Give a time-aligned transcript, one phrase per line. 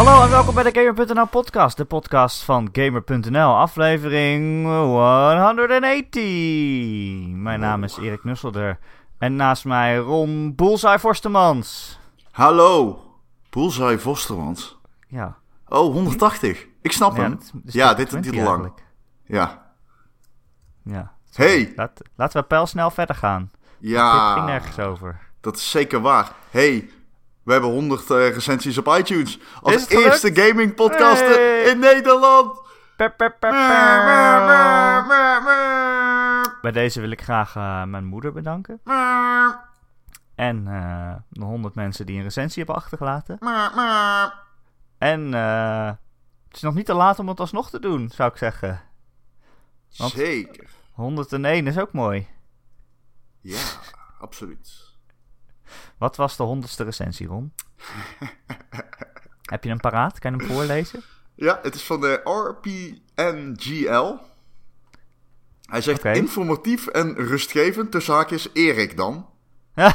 [0.00, 6.22] Hallo en welkom bij de Gamer.nl podcast, de podcast van Gamer.nl, aflevering 180.
[7.28, 8.78] Mijn naam is Erik Nusselder
[9.18, 11.98] en naast mij Ron Boelzij Forstemans.
[12.30, 12.98] Hallo,
[13.50, 14.78] Bullseye Vostermans.
[15.08, 15.36] Ja,
[15.68, 16.66] Oh, 180.
[16.82, 17.38] Ik snap ja, hem.
[17.64, 18.58] ja, dit is 20 niet te lang.
[18.62, 18.86] eigenlijk.
[19.24, 19.72] Ja.
[20.82, 21.12] Ja.
[21.34, 21.72] Hey.
[21.76, 23.50] Laat, laten we pijlsnel verder gaan.
[23.52, 25.20] Dit ging Ja, nergens over.
[25.40, 26.32] dat is zeker waar.
[26.50, 26.90] Hey,
[27.42, 29.38] we hebben 100 eh, recensies op iTunes.
[29.62, 31.62] Als eerste gaming podcast Hey.
[31.62, 32.60] in Nederland.
[36.60, 38.80] Bij deze wil ik graag eh, mijn moeder bedanken.
[40.34, 43.38] En eh, de 100 mensen die een recensie hebben achtergelaten.
[44.98, 45.86] En eh,
[46.46, 48.80] het is nog niet te laat om het alsnog te doen, zou ik zeggen.
[49.96, 50.68] Want- Zeker.
[50.92, 52.26] 101 is ook mooi.
[53.40, 53.60] Ja,
[54.20, 54.89] absoluut.
[55.98, 57.52] Wat was de honderdste recensie, Ron?
[59.50, 60.18] Heb je hem paraat?
[60.18, 61.02] Kan je hem voorlezen?
[61.34, 64.14] Ja, het is van de RPNGL.
[65.62, 69.28] Hij zegt informatief en rustgevend, tussen haakjes Erik dan.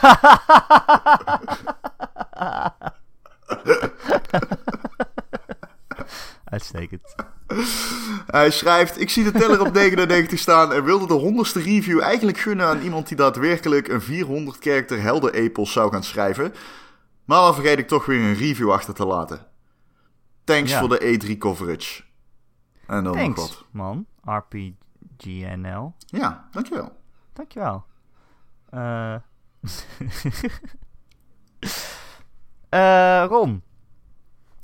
[6.43, 7.15] Uitstekend.
[8.27, 12.37] Hij schrijft: Ik zie de teller op 99 staan en wilde de honderdste review eigenlijk
[12.37, 16.53] gunnen aan iemand die daadwerkelijk een 400 karakter helder epos zou gaan schrijven.
[17.25, 19.45] Maar dan vergeet ik toch weer een review achter te laten.
[20.43, 20.79] Thanks Ja.
[20.79, 22.03] voor de E3 coverage.
[22.87, 23.65] En dan nog wat.
[23.71, 24.05] man.
[24.23, 25.93] RPGNL.
[26.05, 26.97] Ja, dankjewel.
[27.33, 27.85] Dankjewel.
[28.69, 29.15] Eh
[33.29, 33.63] Ron.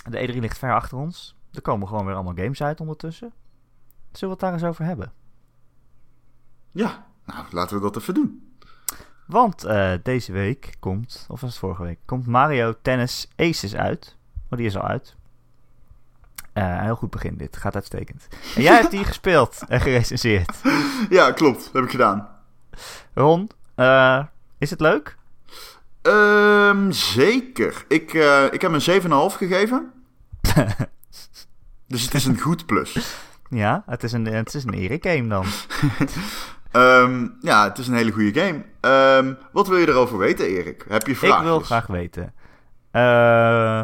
[0.09, 1.35] De E3 ligt ver achter ons.
[1.53, 3.33] Er komen gewoon weer allemaal games uit ondertussen.
[4.11, 5.11] Zullen we het daar eens over hebben?
[6.71, 8.53] Ja, nou laten we dat even doen.
[9.25, 14.17] Want eh, deze week komt, of was het vorige week, komt Mario Tennis Aces uit.
[14.49, 15.15] Oh, die is al uit.
[16.53, 18.27] Een heel goed begin dit, gaat uitstekend.
[18.55, 20.61] En jij hebt die gespeeld en gerecenseerd.
[21.09, 21.63] Ja, klopt.
[21.63, 22.27] Dat heb ik gedaan.
[23.13, 24.23] Ron, eh,
[24.57, 25.17] is het leuk?
[26.01, 27.85] Ehm, zeker.
[27.87, 28.13] Ik,
[28.51, 29.01] ik heb een
[29.31, 29.91] 7,5 gegeven.
[31.91, 33.15] dus het is een goed plus.
[33.49, 35.45] Ja, het is een, het is een Erik game dan.
[36.71, 38.63] Ehm, ja, het is een hele goede game.
[38.79, 40.85] Ehm, wat wil je erover weten, Erik?
[40.87, 41.37] Heb je vragen?
[41.37, 42.33] Ik wil graag weten.
[42.91, 43.83] eh,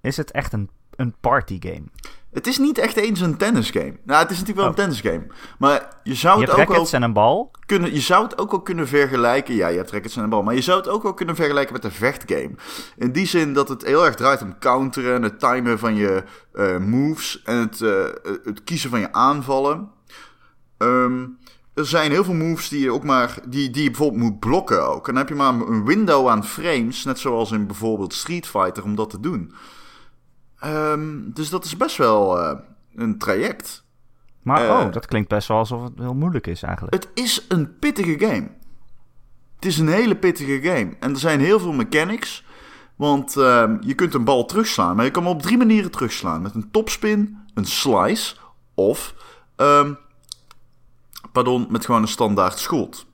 [0.00, 1.84] is het echt een, een party game?
[2.32, 3.94] Het is niet echt eens een tennisgame.
[4.04, 4.70] Nou, het is natuurlijk wel Oh.
[4.70, 5.26] een tennisgame.
[5.58, 7.50] Maar je zou Je het hebt ook wel rackets en een bal.
[7.66, 9.54] kunnen, je zou het ook wel kunnen vergelijken.
[9.54, 10.42] Ja, je hebt rackets en een bal.
[10.42, 12.50] Maar je zou het ook wel kunnen vergelijken met een vechtgame.
[12.96, 16.22] In die zin dat het heel erg draait om counteren en het timen van je
[16.52, 18.04] eh, moves en het, eh,
[18.44, 19.88] het kiezen van je aanvallen.
[20.78, 21.26] Ehm,
[21.74, 24.88] er zijn heel veel moves die je ook maar die, die je bijvoorbeeld moet blokken
[24.88, 25.08] ook.
[25.08, 28.82] En dan heb je maar een window aan frames, net zoals in bijvoorbeeld Street Fighter,
[28.84, 29.52] om dat te doen.
[30.60, 32.58] Ehm, dus dat is best wel eh,
[32.94, 33.84] een traject.
[34.42, 34.70] Maar Eh.
[34.86, 36.94] oh, dat klinkt best wel alsof het heel moeilijk is eigenlijk.
[36.94, 38.48] Het is een pittige game.
[39.54, 40.96] Het is een hele pittige game.
[41.00, 42.44] En er zijn heel veel mechanics.
[42.96, 44.96] Want ehm, je kunt een bal terugslaan.
[44.96, 46.42] Maar je kan hem op drie manieren terugslaan.
[46.42, 48.36] Met een topspin, een slice
[48.74, 49.14] of...
[49.56, 49.92] ehm,
[51.32, 53.06] pardon, met gewoon een standaard schot.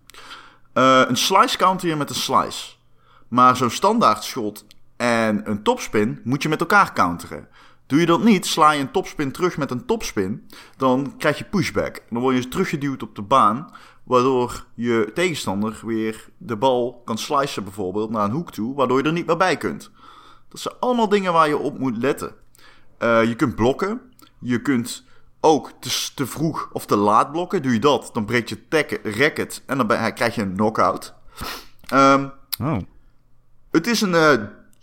[0.72, 2.74] Eh, een slice counter je met een slice.
[3.28, 4.64] Maar zo'n standaard schot
[5.16, 7.49] en een topspin moet je met elkaar counteren.
[7.87, 10.47] Doe je dat niet, sla je een topspin terug met een topspin,
[10.77, 12.03] dan krijg je pushback.
[12.10, 13.71] Dan word je teruggeduwd op de baan,
[14.03, 19.05] waardoor je tegenstander weer de bal kan slicen bijvoorbeeld naar een hoek toe, waardoor je
[19.05, 19.91] er niet meer bij kunt.
[20.49, 22.34] Dat zijn allemaal dingen waar je op moet letten.
[22.99, 24.00] Eh, je kunt blokken,
[24.41, 25.05] je kunt
[25.41, 27.62] ook te, te vroeg of te laat blokken.
[27.62, 31.15] Doe je dat, dan breekt je tack- racket en dan ben- krijg je een knockout.
[31.88, 32.26] Ehm
[32.60, 32.76] Oh,
[33.71, 34.32] het is een eh,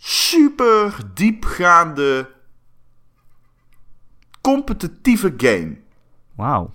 [0.06, 2.30] super diepgaande,
[4.40, 5.76] competitieve game.
[6.34, 6.70] wauw.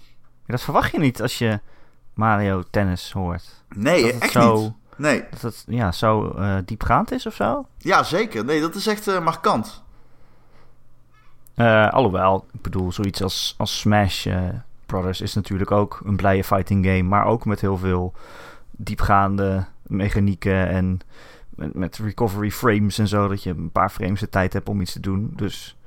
[0.46, 1.60] Dat verwacht je niet als je
[2.14, 3.64] Mario Tennis hoort.
[3.76, 4.74] Nee, echt zo- niet.
[4.98, 7.68] Nee, Dat het ja, zo eh, diepgaand is of zo?
[7.78, 8.46] ja zeker.
[8.46, 9.84] Nee, dat is echt eh, markant.
[11.56, 14.28] Eh, alhoewel, ik bedoel, zoiets als, als Smash
[14.86, 17.04] Brothers is natuurlijk ook een blije fighting game.
[17.04, 18.14] Maar ook met heel veel
[18.72, 21.00] diepgaande mechanieken en
[21.60, 23.28] met, met recovery frames en zo.
[23.28, 25.32] Dat je een paar frames de tijd hebt om iets te doen.
[25.36, 25.78] Dus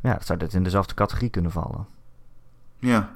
[0.00, 1.86] ja, dat zou dit in dezelfde categorie kunnen vallen.
[2.78, 3.10] Ja.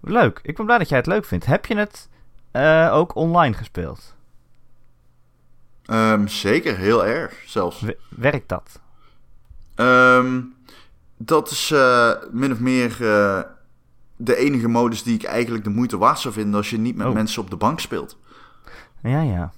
[0.00, 0.40] Leuk.
[0.42, 1.46] Ik ben blij dat jij het leuk vindt.
[1.46, 2.08] Heb je het
[2.50, 4.14] eh, ook online gespeeld?
[5.84, 7.84] Ehm, zeker, heel erg zelfs.
[8.08, 8.80] Werkt dat?
[9.74, 10.40] Ehm,
[11.16, 13.40] dat is eh, min of meer eh,
[14.16, 17.06] de enige modus die ik eigenlijk de moeite waard zou vinden als je niet met
[17.06, 17.12] Oh.
[17.12, 18.18] mensen op de bank speelt.
[19.02, 19.52] Ja, ja.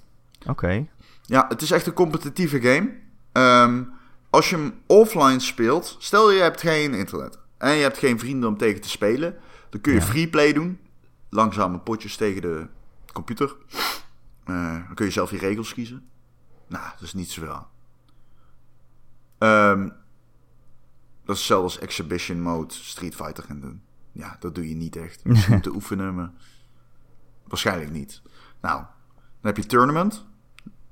[0.47, 0.87] Oké.
[1.21, 2.93] Ja, het is echt een competitieve game.
[3.31, 3.83] Ehm,
[4.29, 8.49] als je hem offline speelt, stel je hebt geen internet en je hebt geen vrienden
[8.49, 9.35] om tegen te spelen,
[9.69, 10.05] dan kun je Ja.
[10.05, 10.79] freeplay doen.
[11.29, 12.67] Langzame potjes tegen de
[13.13, 13.55] computer.
[14.43, 16.09] Eh, dan kun je zelf je regels kiezen.
[16.67, 17.67] Nou, dat is niet zoveel aan.
[19.37, 19.89] Ehm,
[21.25, 23.81] dat is als exhibition mode Street Fighter gaan doen.
[24.11, 25.23] Ja, dat doe je niet echt.
[25.25, 26.31] Misschien om te oefenen, maar
[27.47, 28.21] waarschijnlijk niet.
[28.61, 28.83] Nou,
[29.41, 30.25] heb je tournament.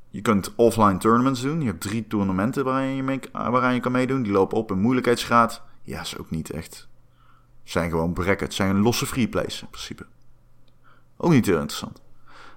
[0.10, 1.62] Je kunt offline tournaments doen.
[1.62, 4.24] Je hebt drie toernooien waaraan je, mee, waaraan je kan meedoen.
[4.24, 5.62] Die lopen op in moeilijkheidsgraad.
[5.82, 6.88] Ja, is ook niet echt.
[7.64, 8.56] Zijn gewoon brackets.
[8.56, 10.06] Zijn losse freeplays in principe.
[11.18, 12.02] Ook niet heel interessant.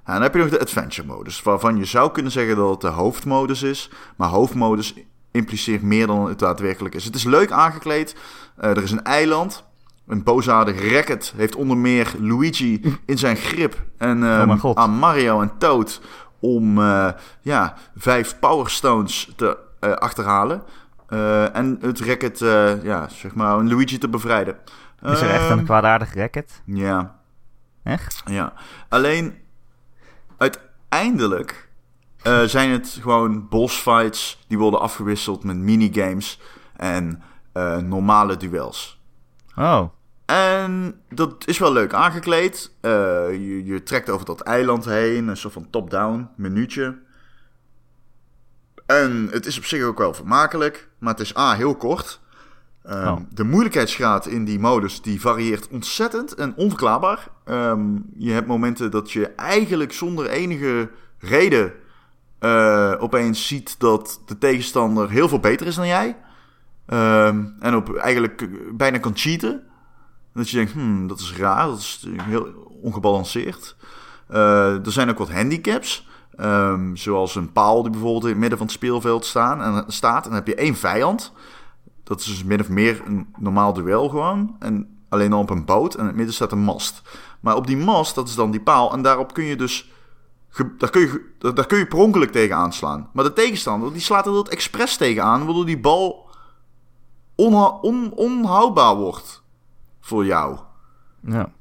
[0.06, 1.42] Ja, dan heb je nog de adventure modus.
[1.42, 3.90] Waarvan je zou kunnen zeggen dat het de hoofdmodus is.
[4.16, 4.94] Maar hoofdmodus
[5.30, 7.04] impliceert meer dan het daadwerkelijk is.
[7.04, 8.16] Het is leuk aangekleed.
[8.56, 9.64] Eh, er is een eiland.
[10.10, 13.82] Een boosaardig racket heeft onder meer Luigi in zijn grip.
[13.98, 14.76] En ehm, Oh god.
[14.76, 16.00] aan Mario en Toad
[16.40, 17.08] om eh,
[17.40, 20.62] ja, vijf Power Stones te eh, achterhalen.
[21.08, 22.38] Eh, en het racket,
[22.82, 24.56] ja, zeg maar, een Luigi te bevrijden.
[25.02, 26.62] Is er echt Ehm, een kwaadaardig racket?
[26.64, 27.18] Ja,
[27.82, 28.22] Echt?
[28.24, 28.52] ja.
[28.88, 29.34] Alleen,
[30.38, 31.68] uiteindelijk
[32.46, 36.40] zijn het gewoon bossfights die worden afgewisseld met minigames
[36.76, 37.22] en
[37.88, 39.00] normale duels.
[39.56, 39.82] Oh,
[40.30, 42.72] En dat is wel leuk aangekleed.
[42.80, 42.90] Eh,
[43.30, 46.98] je, je trekt over dat eiland heen, een soort van top-down menuutje.
[48.86, 52.20] En het is op zich ook wel vermakelijk, maar het is A, heel kort.
[52.82, 53.20] Ehm, Oh.
[53.30, 57.28] De moeilijkheidsgraad in die modus die varieert ontzettend en onverklaarbaar.
[57.44, 61.72] Ehm, je hebt momenten dat je eigenlijk zonder enige reden
[62.38, 66.16] eh, opeens ziet dat de tegenstander heel veel beter is dan jij.
[66.86, 69.68] Ehm, en op eigenlijk bijna kan cheaten.
[70.34, 72.48] Dat je denkt, hmm, dat is raar, dat is heel
[72.82, 73.76] ongebalanceerd.
[74.28, 76.08] Eh, er zijn ook wat handicaps.
[76.36, 80.24] ehm, zoals een paal die bijvoorbeeld in het midden van het speelveld staan, en, staat.
[80.24, 81.32] En dan heb je één vijand.
[82.04, 84.56] Dat is dus min of meer een normaal duel gewoon.
[84.58, 85.94] En alleen dan op een boot.
[85.94, 87.02] En in het midden staat een mast.
[87.40, 88.92] Maar op die mast, dat is dan die paal.
[88.92, 89.90] En daarop kun je dus...
[90.78, 93.08] Daar kun, je, daar kun je per ongeluk tegen aanslaan.
[93.12, 95.44] Maar de tegenstander, die slaat er dat expres tegen aan...
[95.44, 96.30] waardoor die bal
[97.34, 99.39] onha- on, onhoudbaar wordt
[100.00, 100.58] voor jou.
[101.20, 101.52] ja.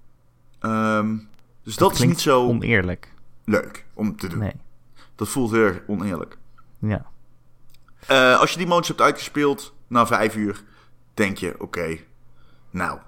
[0.60, 1.18] Ehm,
[1.64, 3.14] dus dat, is niet zo Oneerlijk.
[3.46, 4.40] leuk om te doen.
[4.40, 4.54] Nee.
[5.16, 6.38] Dat voelt heel erg oneerlijk.
[6.80, 7.06] Ja.
[8.08, 10.64] Eh, als je die modus hebt uitgespeeld na vijf uur,
[11.14, 11.98] denk je: oké,
[12.70, 13.00] nou,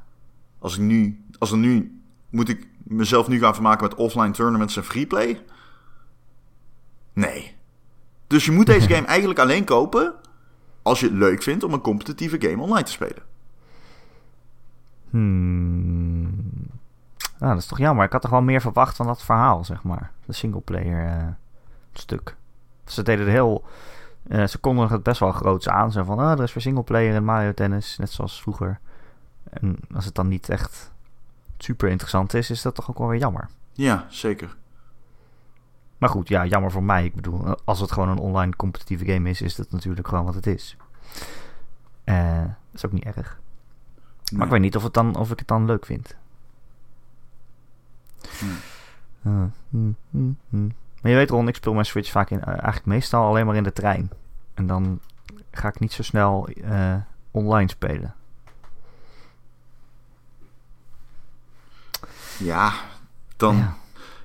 [0.59, 4.77] als ik nu, als er nu, moet ik mezelf nu gaan vermaken met offline tournaments
[4.77, 5.43] en freeplay?
[7.13, 7.55] Nee.
[8.27, 10.13] Dus je moet deze game eigenlijk alleen kopen
[10.81, 13.23] als je het leuk vindt om een competitieve game online te spelen.
[15.11, 16.69] Hmm.
[17.39, 18.05] Ah, dat is toch jammer.
[18.05, 20.11] Ik had toch wel meer verwacht van dat verhaal, zeg maar.
[20.25, 21.27] De singleplayer eh
[21.93, 22.35] stuk.
[22.85, 23.65] Ze deden het heel...
[24.27, 25.91] eh, ze konden het best wel groots aan.
[25.91, 27.97] Zo van, ah, er is weer singleplayer in Mario Tennis.
[27.97, 28.79] Net zoals vroeger.
[29.49, 30.91] En als het dan niet echt
[31.57, 33.49] super interessant is, is dat toch ook wel weer jammer.
[33.73, 34.55] Ja, zeker.
[35.97, 37.05] Maar goed, ja, jammer voor mij.
[37.05, 40.35] Ik bedoel, als het gewoon een online competitieve game is, is dat natuurlijk gewoon wat
[40.35, 40.77] het is.
[42.03, 43.39] Eh, dat is ook niet erg.
[44.31, 44.45] Maar Nee.
[44.47, 46.15] ik weet niet of, het dan, of ik het dan leuk vind.
[48.39, 48.57] Hmm.
[49.27, 49.95] Uh, hmm,
[50.49, 50.71] hmm.
[51.01, 53.55] Maar je weet Ron, ik speel mijn Switch vaak in, eh, eigenlijk meestal alleen maar
[53.55, 54.09] in de trein.
[54.53, 54.99] En dan
[55.51, 56.95] ga ik niet zo snel eh,
[57.31, 58.15] online spelen.
[62.39, 62.73] Ja,
[63.37, 63.75] dan Ja.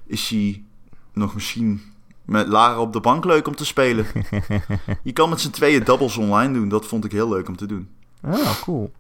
[0.07, 0.65] is hij
[1.13, 1.83] nog misschien
[2.25, 4.07] met Lara op de bank leuk om te spelen.
[5.03, 6.69] je kan met z'n tweeën doubles online doen.
[6.69, 7.91] Dat vond ik heel leuk om te doen.
[8.23, 8.93] Oh, cool.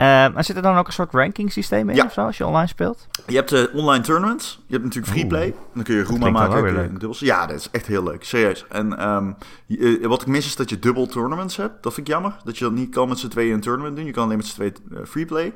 [0.00, 2.04] Eh, maar zit er dan ook een soort ranking systeem in Ja.
[2.04, 3.06] of zo als je online speelt?
[3.26, 4.60] Je hebt de online tournaments.
[4.66, 5.54] Je hebt natuurlijk freeplay.
[5.74, 6.90] Dan kun je Roema maken.
[6.92, 7.18] dubbels.
[7.18, 8.24] Ja, dat is echt heel leuk.
[8.24, 8.64] Serieus.
[8.68, 9.32] En ehm,
[9.66, 11.82] je- eh, wat ik mis is dat je dubbel tournaments hebt.
[11.82, 12.36] Dat vind ik jammer.
[12.44, 14.04] Dat je dat niet kan met z'n tweeën een tournament doen.
[14.04, 15.52] Je kan alleen met z'n tweeën eh, freeplay.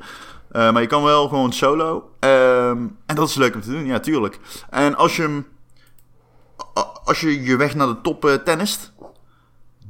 [0.50, 2.10] Eh, maar je kan wel gewoon solo.
[2.20, 3.86] Ehm, en dat is leuk om te doen.
[3.86, 4.38] Ja, tuurlijk.
[4.70, 5.42] En als je
[7.04, 8.92] Als je je weg naar de top eh, tennist...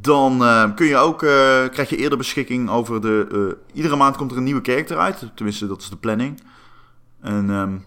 [0.05, 3.27] Dan eh, kun je ook, eh, krijg je eerder beschikking over de...
[3.33, 5.31] eh, iedere maand komt er een nieuwe character uit.
[5.35, 6.43] Tenminste, dat is de planning.
[7.21, 7.79] En ehm,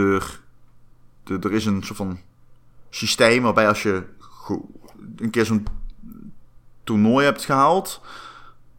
[0.00, 0.40] er,
[1.24, 2.18] er, is een soort van
[2.90, 4.02] systeem waarbij als je
[5.16, 5.66] een keer zo'n
[6.84, 8.00] toernooi hebt gehaald...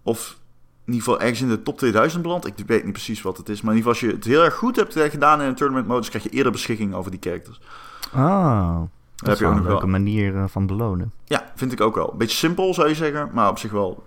[0.03, 0.38] of
[0.86, 2.48] in ieder geval ergens in de top 2000 belandt...
[2.48, 3.62] ik weet niet precies wat het is...
[3.62, 5.88] maar in ieder geval als je het heel erg goed hebt gedaan in een tournament
[5.88, 6.10] modus...
[6.10, 7.62] krijg je eerder beschikking over die characters.
[8.15, 8.81] Oh,
[9.19, 9.91] dat heb je ook een nog leuke wel.
[9.91, 11.11] manier eh, van belonen.
[11.25, 12.13] Ja, vind ik ook wel.
[12.17, 14.03] Beetje simpel zou je zeggen, maar op zich wel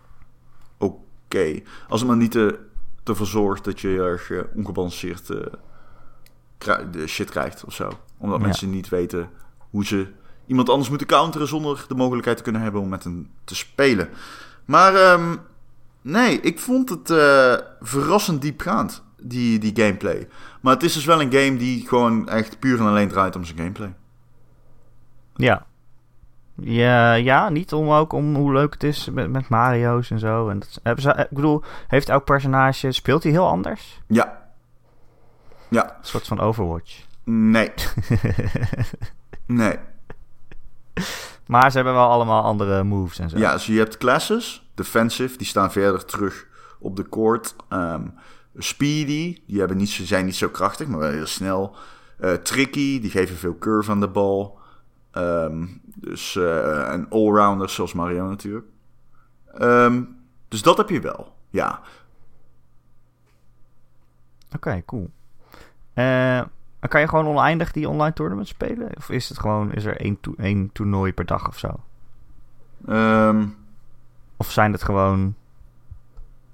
[0.78, 1.60] oké.
[1.88, 2.58] Als het maar niet te,
[3.04, 7.90] ervoor zorgt dat je erg eh, ongebalanceerd eh, de shit krijgt of zo.
[8.18, 8.44] Omdat Ja.
[8.44, 9.30] mensen niet weten
[9.70, 10.06] hoe ze
[10.46, 14.08] iemand anders moeten counteren zonder de mogelijkheid te kunnen hebben om met hem te spelen.
[14.64, 15.36] Maar ehm,
[16.02, 20.28] nee, ik vond het eh, verrassend diepgaand, die, die gameplay.
[20.60, 23.44] Maar het is dus wel een game die gewoon echt puur en alleen draait om
[23.44, 23.94] zijn gameplay.
[25.42, 25.66] Ja.
[26.54, 30.48] Ja, ja, niet om ook om hoe leuk het is met, met Mario's en zo.
[30.48, 34.00] En dat, hebben ze, ik bedoel, heeft elk personage, speelt hij heel anders?
[34.06, 34.42] Ja.
[35.68, 35.84] Ja.
[35.84, 37.00] Een soort van Overwatch.
[37.24, 37.72] Nee.
[39.46, 39.76] nee.
[41.46, 43.38] Maar ze hebben wel allemaal andere moves en zo.
[43.38, 46.46] Ja, dus je hebt classes, defensive, die staan verder terug
[46.78, 47.56] op de court.
[47.68, 48.06] Ehm,
[48.56, 51.76] speedy, die hebben niet, zijn niet zo krachtig, maar wel heel snel.
[52.18, 54.60] Eh, tricky, die geven veel curve aan de bal.
[55.12, 58.66] Ehm, dus eh een allrounder zoals Mario natuurlijk.
[59.54, 60.02] Ehm,
[60.48, 61.80] dus dat heb je wel, ja.
[64.54, 65.10] Oké, cool.
[65.94, 66.42] Eh,
[66.88, 68.96] kan je gewoon oneindig die online tournament spelen?
[68.96, 71.68] Of is het gewoon, is er één, to- één toernooi per dag of zo?
[72.86, 73.46] Ehm,
[74.36, 75.34] Of zijn het gewoon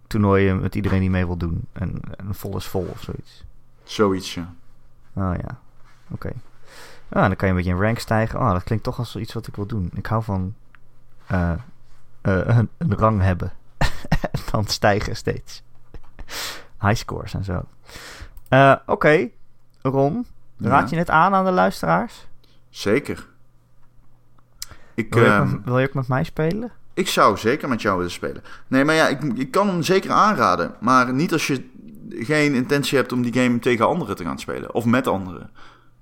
[0.07, 1.65] toernooien met iedereen die mee wil doen?
[1.73, 3.45] En, en vol is vol of zoiets?
[3.83, 4.55] zoiets, ja.
[5.15, 5.59] Oh ja,
[6.11, 6.33] oké.
[7.11, 8.41] Ah, dan kan je een beetje in rank stijgen.
[8.41, 9.91] Oh, dat klinkt toch als iets wat ik wil doen.
[9.95, 10.55] Ik hou van
[11.27, 11.51] eh,
[12.21, 13.53] eh, een, een rang hebben.
[14.33, 15.63] en dan stijgen steeds.
[16.81, 17.63] High scores en zo.
[18.49, 19.29] Eh, oké,
[19.83, 20.27] Ron.
[20.59, 20.97] Raad Ja.
[20.97, 22.27] je het aan aan de luisteraars?
[22.71, 23.27] Zeker.
[24.95, 26.71] Ik, Wil je, ook ehm, met, wil je ook met mij spelen?
[26.95, 28.43] Ik zou zeker met jou willen spelen.
[28.67, 30.75] Nee, maar ja, ik, ik kan hem zeker aanraden.
[30.81, 31.71] Maar niet als je
[32.11, 34.75] geen intentie hebt om die game tegen anderen te gaan spelen.
[34.75, 35.51] Of met anderen.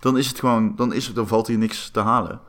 [0.06, 2.40] Dan is het gewoon, dan, is het, dan valt hier niks te halen.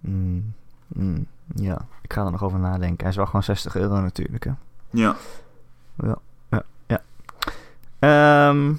[0.00, 0.54] Mm,
[0.86, 3.00] mm, ja, ik ga er nog over nadenken.
[3.00, 4.50] Hij is wel gewoon 60 euro natuurlijk, hè?
[4.90, 5.16] Ja.
[5.96, 6.18] Ja,
[6.48, 7.02] ja, ja.
[7.98, 8.70] Ehm,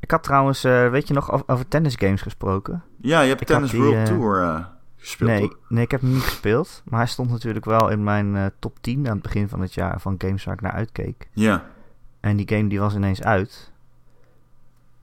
[0.00, 2.82] ik had trouwens, eh, weet je nog, over, tennisgames gesproken?
[2.96, 4.64] Ja, je hebt Ik Tennis die, World eh, Tour eh,
[4.96, 5.30] gespeeld.
[5.30, 6.82] nee, nee, ik heb hem niet gespeeld.
[6.84, 10.00] Maar hij stond natuurlijk wel in mijn top 10 aan het begin van het jaar
[10.00, 11.28] van games waar ik naar uitkeek.
[11.32, 11.64] Ja.
[12.20, 13.72] En die game die was ineens uit.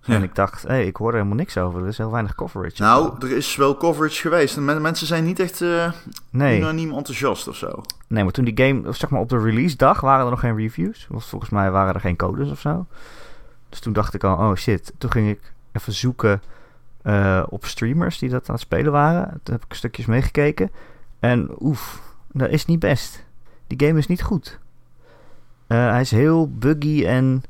[0.08, 0.16] Ja.
[0.16, 1.82] En ik dacht, hé, ik hoor er helemaal niks over.
[1.82, 2.82] Er is heel weinig coverage.
[2.82, 4.58] Nou, er is wel coverage geweest.
[4.58, 5.92] En men- mensen zijn niet echt eh
[6.30, 6.60] nee.
[6.60, 7.82] unaniem enthousiast of zo.
[8.08, 10.56] nee, maar toen die game, zeg maar op de release dag, waren er nog geen
[10.56, 11.08] reviews.
[11.10, 12.86] Want volgens mij waren er geen codes of zo.
[13.70, 14.94] Dus toen dacht ik al, oh shit.
[14.98, 16.42] Toen ging ik even zoeken
[17.02, 19.40] eh, op streamers die dat aan het spelen waren.
[19.44, 20.72] Toen heb ik stukjes meegekeken.
[21.20, 23.26] En oef, dat is niet best.
[23.68, 24.60] Die game is niet goed.
[25.68, 27.44] Eh, hij is heel buggy en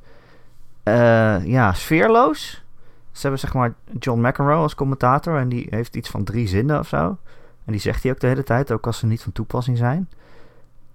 [0.88, 2.64] eh, ja, sfeerloos.
[3.12, 6.80] Ze hebben zeg maar John McEnroe als commentator en die heeft iets van drie zinnen
[6.80, 7.18] of zo.
[7.66, 10.10] En die zegt hij ook de hele tijd, ook als ze niet van toepassing zijn.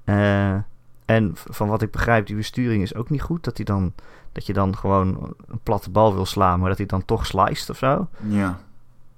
[0.05, 0.55] Eh,
[1.05, 3.45] en van wat ik begrijp, die besturing is ook niet goed.
[3.45, 3.93] Dat, hij dan,
[4.33, 7.71] dat je dan gewoon een platte bal wil slaan, maar dat hij dan toch sliced
[7.71, 8.09] of zo.
[8.27, 8.59] Ja.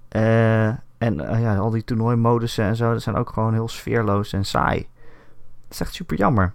[0.08, 0.66] Eh,
[0.98, 4.78] en ja, al die toernooimodussen en zo, dat zijn ook gewoon heel sfeerloos en saai.
[5.62, 6.52] Dat is echt super jammer.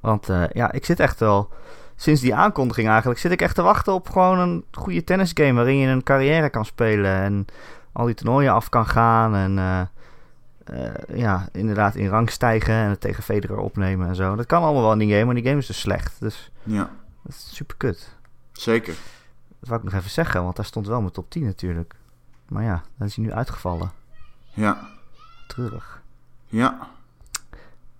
[0.00, 1.50] Want ja, ik zit echt wel,
[1.96, 5.76] sinds die aankondiging eigenlijk, zit ik echt te wachten op gewoon een goede tennisgame waarin
[5.76, 7.46] je een carrière kan spelen en
[7.92, 9.80] al die toernooien af kan gaan en eh,
[10.86, 14.36] eh, ja, inderdaad in rang stijgen en het tegen Federer opnemen en zo.
[14.36, 16.20] Dat kan allemaal wel in die game, maar die game is dus slecht.
[16.20, 16.90] Dus Ja.
[17.22, 18.16] dat is super kut.
[18.52, 18.94] Zeker.
[19.60, 21.94] Dat wou ik nog even zeggen, want daar stond wel mijn top 10 natuurlijk.
[22.48, 23.90] Maar ja, dan is hij nu uitgevallen.
[24.52, 24.88] Ja.
[25.46, 26.02] Treurig.
[26.46, 26.88] Ja.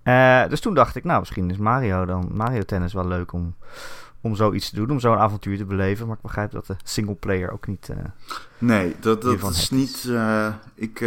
[0.07, 3.55] Eh, dus toen dacht ik, nou, misschien is Mario dan Mario Tennis wel leuk om,
[4.21, 6.07] om zoiets te doen, om zo'n avontuur te beleven.
[6.07, 7.89] Maar ik begrijp dat de singleplayer ook niet.
[7.89, 7.97] eh,
[8.57, 9.71] Nee, dat, dat is hebt.
[9.71, 10.05] niet.
[10.09, 10.99] eh, ik,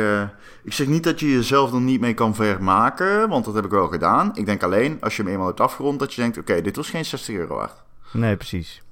[0.63, 3.71] ik zeg niet dat je jezelf er niet mee kan vermaken, want dat heb ik
[3.71, 4.37] wel gedaan.
[4.37, 6.91] Ik denk alleen als je hem eenmaal hebt afgerond, dat je denkt: oké, dit was
[6.91, 7.83] geen 60 euro waard.
[8.13, 8.83] Nee, precies.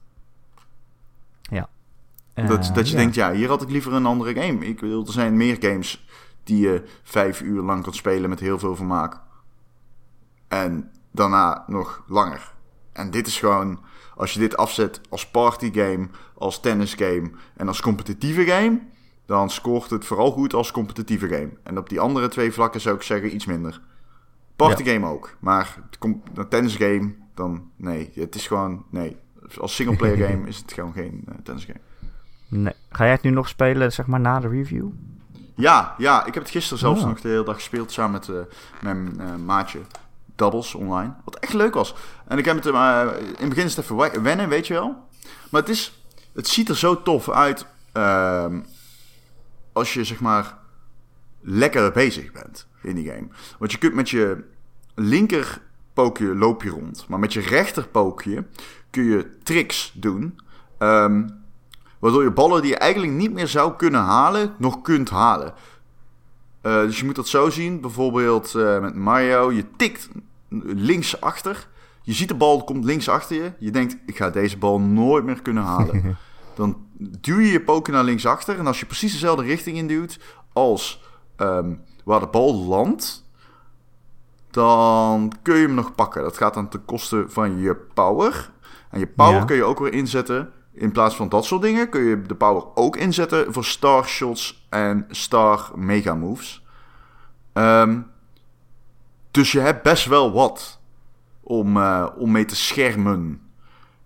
[1.42, 1.68] Ja.
[2.34, 2.98] dat, dat je ja.
[3.00, 4.66] denkt: ja, hier had ik liever een andere game.
[4.66, 6.06] Ik bedoel, er zijn meer games
[6.44, 9.26] die je vijf uur lang kan spelen met heel veel vermaak.
[10.48, 12.52] En daarna nog langer.
[12.92, 13.80] En dit is gewoon,
[14.16, 18.80] als je dit afzet als partygame, als tennisgame en als competitieve game,
[19.26, 21.50] dan scoort het vooral goed als competitieve game.
[21.62, 23.80] En op die andere twee vlakken zou ik zeggen iets minder.
[24.56, 25.78] Partygame ook, maar
[26.48, 28.10] tennisgame, dan nee.
[28.14, 29.16] Het is gewoon, nee.
[29.58, 31.80] Als singleplayer game is het gewoon geen eh, tennisgame.
[32.48, 32.74] Nee.
[32.90, 34.88] Ga jij het nu nog spelen, zeg maar, na de review?
[35.54, 37.08] Ja, ja, ik heb het gisteren zelfs Ah.
[37.08, 38.36] nog de hele dag gespeeld samen met eh,
[38.82, 39.78] mijn eh, maatje.
[40.38, 41.14] Doubles online.
[41.24, 41.94] Wat echt leuk was.
[42.26, 44.96] En ik heb het eh, in het begin even we- wennen, weet je wel.
[45.50, 46.02] Maar het, is,
[46.34, 48.60] het ziet er zo tof uit ehm,
[49.72, 50.58] als je zeg maar
[51.40, 53.28] lekker bezig bent in die game.
[53.58, 54.44] Want je kunt met je
[54.94, 55.60] linker
[55.92, 57.04] pookje loop je rond.
[57.08, 58.44] Maar met je rechter pookje
[58.90, 60.38] kun je tricks doen.
[60.78, 61.28] ehm,
[61.98, 65.54] Waardoor je ballen die je eigenlijk niet meer zou kunnen halen, nog kunt halen.
[66.60, 67.80] Eh, dus je moet dat zo zien.
[67.80, 69.52] Bijvoorbeeld eh, met Mario.
[69.52, 70.08] Je tikt
[70.62, 71.68] links achter.
[72.02, 73.52] Je ziet de bal komt links achter je.
[73.58, 76.16] Je denkt, ik ga deze bal nooit meer kunnen halen.
[76.54, 78.58] Dan duw je je poken naar links achter.
[78.58, 80.18] En als je precies dezelfde richting induwt
[80.52, 81.02] als
[81.36, 81.74] ehm,
[82.04, 83.26] waar de bal landt,
[84.50, 86.22] dan kun je hem nog pakken.
[86.22, 88.50] Dat gaat dan ten koste van je power.
[88.90, 89.44] En je power Ja.
[89.44, 90.52] kun je ook weer inzetten.
[90.72, 94.66] In plaats van dat soort dingen kun je de power ook inzetten voor star shots
[94.68, 96.64] en star mega moves.
[97.52, 98.00] Ehm,
[99.30, 100.80] dus je hebt best wel wat
[101.40, 103.40] om, eh, om mee te schermen.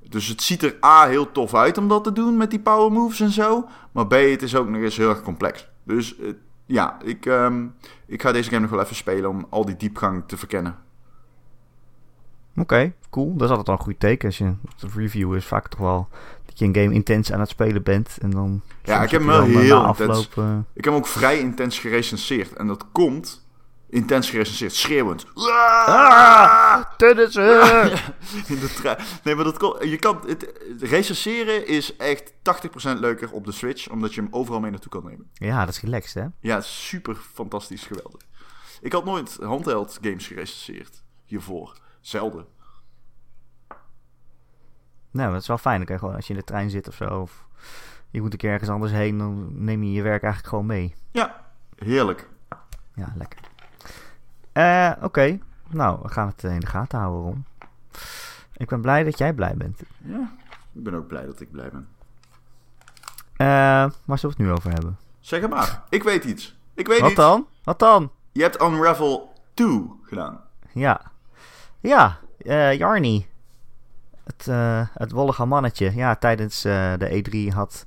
[0.08, 2.92] Dus het ziet er A heel tof uit om dat te doen met die power
[2.92, 3.68] moves en zo.
[3.92, 5.68] Maar B, het is ook nog eens heel erg complex.
[5.84, 6.28] Dus eh,
[6.66, 7.66] ja, ik, ehm,
[8.06, 10.76] ik ga deze game nog wel even spelen om al die diepgang te verkennen.
[12.56, 13.32] Oké, cool.
[13.36, 14.26] Dat is altijd al een goed teken.
[14.28, 14.58] Als je een
[14.94, 16.08] review is vaak toch wel
[16.46, 18.18] dat je een game intens aan het spelen bent.
[18.20, 20.10] En dan Ja, ik heb hem wel heel intens.
[20.10, 22.52] afloop, eh, Ik heb hem ook vrij intens gerecenseerd.
[22.52, 23.46] En dat komt
[23.92, 25.26] intens gerecenseerd, schreeuwend.
[25.34, 27.90] Ah, Tennissen!
[28.52, 28.99] In de trein.
[29.25, 29.76] Nee, maar dat.
[29.80, 30.20] Je kan.
[30.26, 32.34] Het, het recenseren is echt 80%
[32.99, 35.30] leuker op de Switch, omdat je hem overal mee naartoe kan nemen.
[35.32, 36.28] ja, dat is relaxed, hè?
[36.49, 38.20] Ja, super fantastisch geweldig.
[38.80, 41.76] Ik had nooit handheld games gerecenseerd hiervoor.
[42.00, 42.46] Zelden.
[45.11, 45.76] Nou, dat is wel fijn.
[45.76, 47.46] Dan kan je gewoon, als je in de trein zit of zo, of
[48.11, 50.94] je moet een keer ergens anders heen, dan neem je je werk eigenlijk gewoon mee.
[51.11, 51.44] Ja,
[51.76, 52.28] heerlijk.
[52.94, 53.38] Ja, lekker.
[54.52, 57.44] Eh, Oké, nou, we gaan het eh, in de gaten houden, Ron.
[58.56, 59.82] Ik ben blij dat jij blij bent.
[60.04, 60.32] Ja,
[60.73, 61.88] ik ben ook blij dat ik blij ben.
[63.37, 63.47] Eh,
[64.04, 64.99] waar zullen we het nu over hebben?
[65.21, 65.82] Zeg het maar.
[65.88, 66.56] Ik weet iets.
[66.75, 67.18] Ik weet Wat iets.
[67.18, 67.47] dan?
[67.64, 68.11] Wat dan?
[68.32, 70.40] Je hebt Unravel 2 gedaan.
[70.73, 71.00] Ja.
[71.80, 73.26] Ja, eh Jarny.
[74.25, 75.94] Het, eh het wollige mannetje.
[75.94, 77.85] Ja, tijdens de E3 had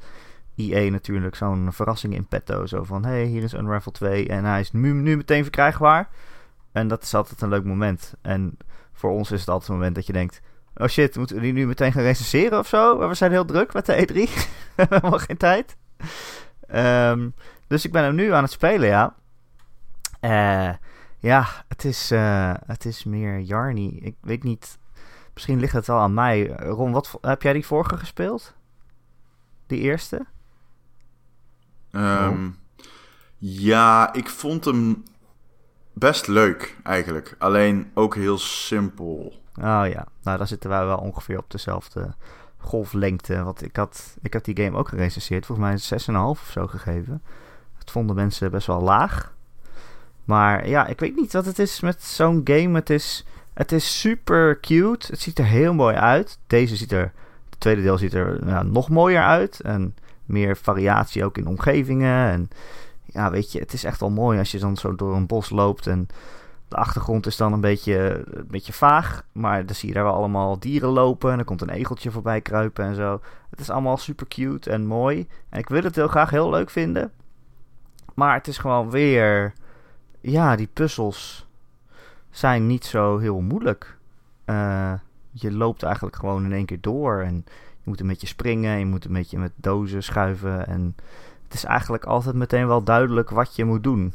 [0.55, 2.65] EA natuurlijk zo'n verrassing in petto.
[2.65, 6.09] Zo van, hé, hey, hier is Unravel 2 en hij is nu, nu meteen verkrijgbaar.
[6.75, 8.13] En dat is altijd een leuk moment.
[8.21, 8.57] En
[8.93, 10.41] voor ons is het altijd een moment dat je denkt...
[10.75, 12.97] Oh shit, moeten we die nu meteen gaan recenseren of zo?
[12.97, 14.13] Maar we zijn heel druk met de E3.
[14.13, 14.29] we
[14.75, 15.77] hebben helemaal geen tijd.
[16.67, 17.29] Ehm,
[17.67, 19.15] dus ik ben hem nu aan het spelen, ja.
[20.19, 20.73] Eh...
[21.25, 23.99] Ja, het is, eh, het is meer Jarny.
[24.01, 24.77] Ik weet niet.
[25.33, 26.47] Misschien ligt het wel aan mij.
[26.47, 28.53] Ron, wat, heb jij die vorige gespeeld?
[29.67, 30.25] Die eerste?
[31.91, 32.49] Ehm,
[33.37, 35.03] Ja, ik vond hem
[35.95, 37.35] best leuk eigenlijk.
[37.37, 39.33] Alleen ook heel simpel.
[39.57, 42.13] Oh ja, nou dan zitten wij wel ongeveer op dezelfde
[42.57, 43.43] golflengte.
[43.43, 45.45] Want ik had, ik heb die game ook gerecenseerd.
[45.45, 47.21] Volgens mij een 6,5 of zo gegeven.
[47.77, 49.33] Dat vonden mensen best wel laag.
[50.25, 52.75] Maar ja, ik weet niet wat het is met zo'n game.
[52.75, 55.07] Het is, het is super cute.
[55.09, 56.39] Het ziet er heel mooi uit.
[56.47, 57.11] Deze ziet er,
[57.49, 59.59] het tweede deel ziet er nou, nog mooier uit.
[59.59, 62.29] En meer variatie ook in omgevingen.
[62.29, 62.49] En
[63.15, 65.49] ja, weet je, het is echt wel mooi als je dan zo door een bos
[65.49, 65.87] loopt.
[65.87, 66.07] En
[66.67, 69.25] de achtergrond is dan een beetje, een beetje vaag.
[69.31, 71.31] Maar dan zie je daar wel allemaal dieren lopen.
[71.31, 73.21] En er komt een egeltje voorbij kruipen en zo.
[73.49, 75.27] Het is allemaal super cute en mooi.
[75.49, 77.11] En ik wil het heel graag heel leuk vinden.
[78.13, 79.53] Maar het is gewoon weer.
[80.21, 81.47] Ja, die puzzels
[82.29, 83.97] zijn niet zo heel moeilijk.
[84.45, 84.93] Eh,
[85.31, 87.21] je loopt eigenlijk gewoon in één keer door.
[87.21, 88.79] En je moet een beetje springen.
[88.79, 90.67] Je moet een beetje met dozen schuiven.
[90.67, 90.95] En
[91.55, 94.13] is eigenlijk altijd meteen wel duidelijk wat je moet doen.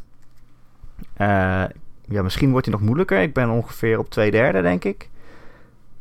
[1.14, 1.64] Eh,
[2.08, 3.22] ja, misschien wordt hij nog moeilijker.
[3.22, 5.08] Ik ben ongeveer op twee derde, denk ik.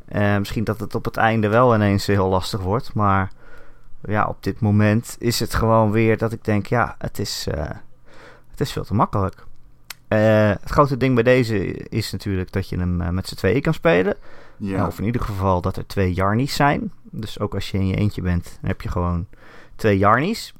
[0.04, 2.94] Eh, misschien dat het op het einde wel ineens heel lastig wordt.
[2.94, 3.30] Maar
[4.02, 7.70] ja, op dit moment is het gewoon weer dat ik denk, ja, het is, eh,
[8.50, 9.48] het is veel te makkelijk.
[10.08, 14.14] Het grote ding bij deze is natuurlijk dat je hem met z'n tweeën kan spelen.
[14.56, 14.76] Ja.
[14.76, 16.92] Ja, of in ieder geval dat er twee Jarnies zijn.
[17.02, 19.26] Dus ook als je in je eentje bent, dan heb je gewoon
[19.76, 20.54] twee Jarnies.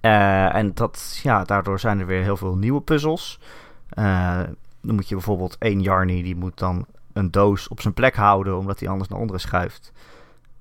[0.00, 3.40] Eh, en dat, ja, daardoor zijn er weer heel veel nieuwe puzzels.
[3.88, 4.40] Eh,
[4.80, 8.58] dan moet je bijvoorbeeld één Jarny, die moet dan een doos op zijn plek houden,
[8.58, 9.92] omdat hij anders naar onderen schuift.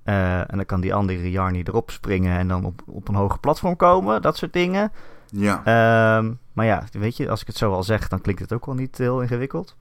[0.03, 3.39] Eh, en dan kan die andere Jarny erop springen en dan op, op een hoger
[3.39, 4.91] platform komen, dat soort dingen.
[5.25, 5.57] ja.
[5.63, 8.65] Ehm, maar ja, weet je, als ik het zo al zeg, dan klinkt het ook
[8.65, 9.75] wel niet heel ingewikkeld.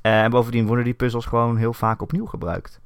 [0.00, 2.80] En bovendien worden die puzzels gewoon heel vaak opnieuw gebruikt.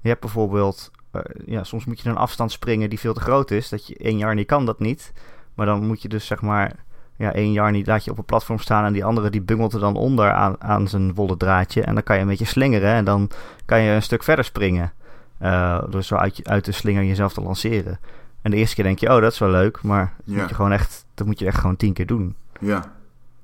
[0.00, 3.50] Je hebt bijvoorbeeld, eh, ja, soms moet je een afstand springen die veel te groot
[3.50, 3.68] is.
[3.68, 5.12] Dat je één jaar niet kan dat niet.
[5.54, 6.72] Maar dan moet je dus zeg maar,
[7.16, 9.72] ja, één jaar niet laat je op een platform staan en die andere die bungelt
[9.72, 11.82] er dan onder aan, aan zijn wollen draadje.
[11.82, 13.30] En dan kan je een beetje slingeren en dan
[13.64, 14.92] kan je een stuk verder springen.
[15.38, 17.98] Eh, door zo uit, je- uit de slinger jezelf te lanceren.
[18.42, 19.82] En de eerste keer denk je, oh, dat is wel leuk.
[19.82, 20.36] Maar Ja.
[20.40, 22.34] moet je gewoon echt, dat moet je echt gewoon tien keer doen.
[22.60, 22.96] ja.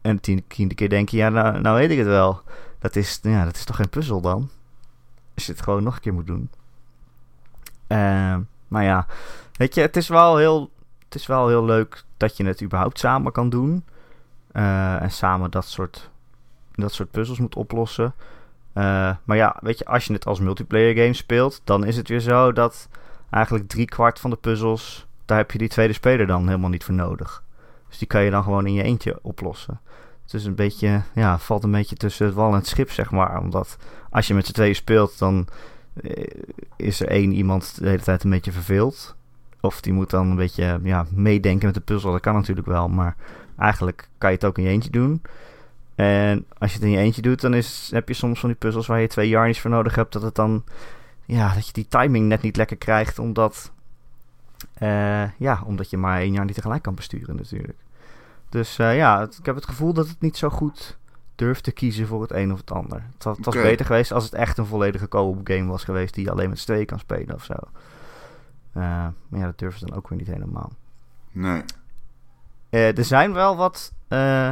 [0.02, 2.40] En de tiende, tiende keer denk je, ja, nou, nou weet ik het wel.
[2.78, 4.48] Dat is, ja, dat is toch geen puzzel dan?
[5.34, 6.50] Als je het gewoon nog een keer moet doen.
[7.94, 9.06] Ehm, Maar ja,
[9.56, 10.70] weet je, het is wel heel,
[11.04, 13.84] het is wel heel leuk dat je het überhaupt samen kan doen.
[14.52, 16.10] Eh, en samen dat soort,
[16.74, 18.14] dat soort puzzels moet oplossen.
[18.72, 22.08] Eh, maar ja, weet je, als je het als multiplayer game speelt, dan is het
[22.08, 22.88] weer zo dat
[23.30, 26.84] eigenlijk drie kwart van de puzzels, daar heb je die tweede speler dan helemaal niet
[26.84, 27.42] voor nodig.
[27.88, 29.80] Dus die kan je dan gewoon in je eentje oplossen.
[30.22, 33.10] Het is een beetje, ja, valt een beetje tussen het wal en het schip, zeg
[33.10, 33.40] maar.
[33.40, 33.76] Omdat
[34.10, 35.48] als je met z'n tweeën speelt, dan
[36.76, 39.16] is er één iemand de hele tijd een beetje verveeld.
[39.60, 42.12] Of die moet dan een beetje ja, meedenken met de puzzel.
[42.12, 43.16] Dat kan natuurlijk wel, maar
[43.58, 45.22] eigenlijk kan je het ook in je eentje doen.
[45.94, 48.58] En als je het in je eentje doet, dan is, heb je soms van die
[48.58, 50.12] puzzels waar je twee jarnies voor nodig hebt.
[50.12, 50.64] Dat het dan,
[51.24, 53.18] ja, dat je die timing net niet lekker krijgt.
[53.18, 53.72] Omdat,
[54.74, 57.78] eh, ja, omdat je maar één jaar niet tegelijk kan besturen natuurlijk.
[58.48, 60.98] Dus eh, ja, ik heb het gevoel dat het niet zo goed
[61.34, 63.02] durft te kiezen voor het een of het ander.
[63.18, 66.30] Het was beter geweest als het echt een volledige co-op game was geweest die je
[66.30, 67.54] alleen met z'n tweeën kan spelen of zo.
[68.74, 68.82] Eh,
[69.28, 70.72] maar ja, dat durven ze dan ook weer niet helemaal.
[71.32, 71.64] Nee.
[72.70, 74.50] Eh, er zijn wel wat eh,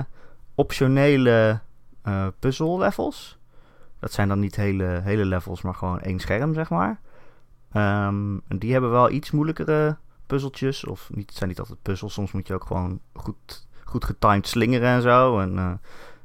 [0.54, 1.60] optionele
[2.38, 3.38] puzzle levels.
[3.98, 7.00] Dat zijn dan niet hele, hele levels, maar gewoon één scherm, zeg maar.
[7.72, 10.84] Ehm, en die hebben wel iets moeilijkere puzzeltjes.
[10.84, 12.12] Of niet, het zijn niet altijd puzzels.
[12.12, 15.38] Soms moet je ook gewoon goed, goed getimed slingeren en zo.
[15.38, 15.80] En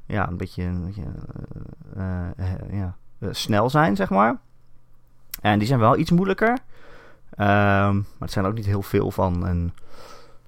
[0.08, 1.04] ja, een beetje, een beetje
[1.96, 4.38] eh, eh, ja, eh, snel zijn, zeg maar.
[5.41, 6.58] En die zijn wel iets moeilijker.
[7.30, 9.48] Ehm, maar het zijn er ook niet heel veel van.
[9.48, 9.74] En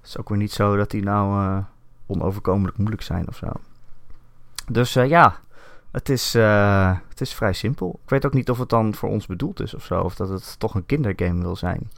[0.00, 1.62] het is ook weer niet zo dat die nou
[2.06, 3.46] onoverkomelijk moeilijk zijn of zo.
[4.72, 5.36] Dus ja,
[5.90, 6.32] het is,
[7.08, 8.00] het is vrij simpel.
[8.04, 10.00] Ik weet ook niet of het dan voor ons bedoeld is of zo.
[10.00, 11.90] Of dat het toch een kindergame wil zijn.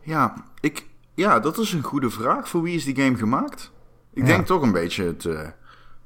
[0.00, 2.48] Ja, ik, ja, dat is een goede vraag.
[2.48, 3.72] Voor wie is die game gemaakt?
[4.12, 4.28] Ik Ja.
[4.28, 5.28] denk toch een beetje het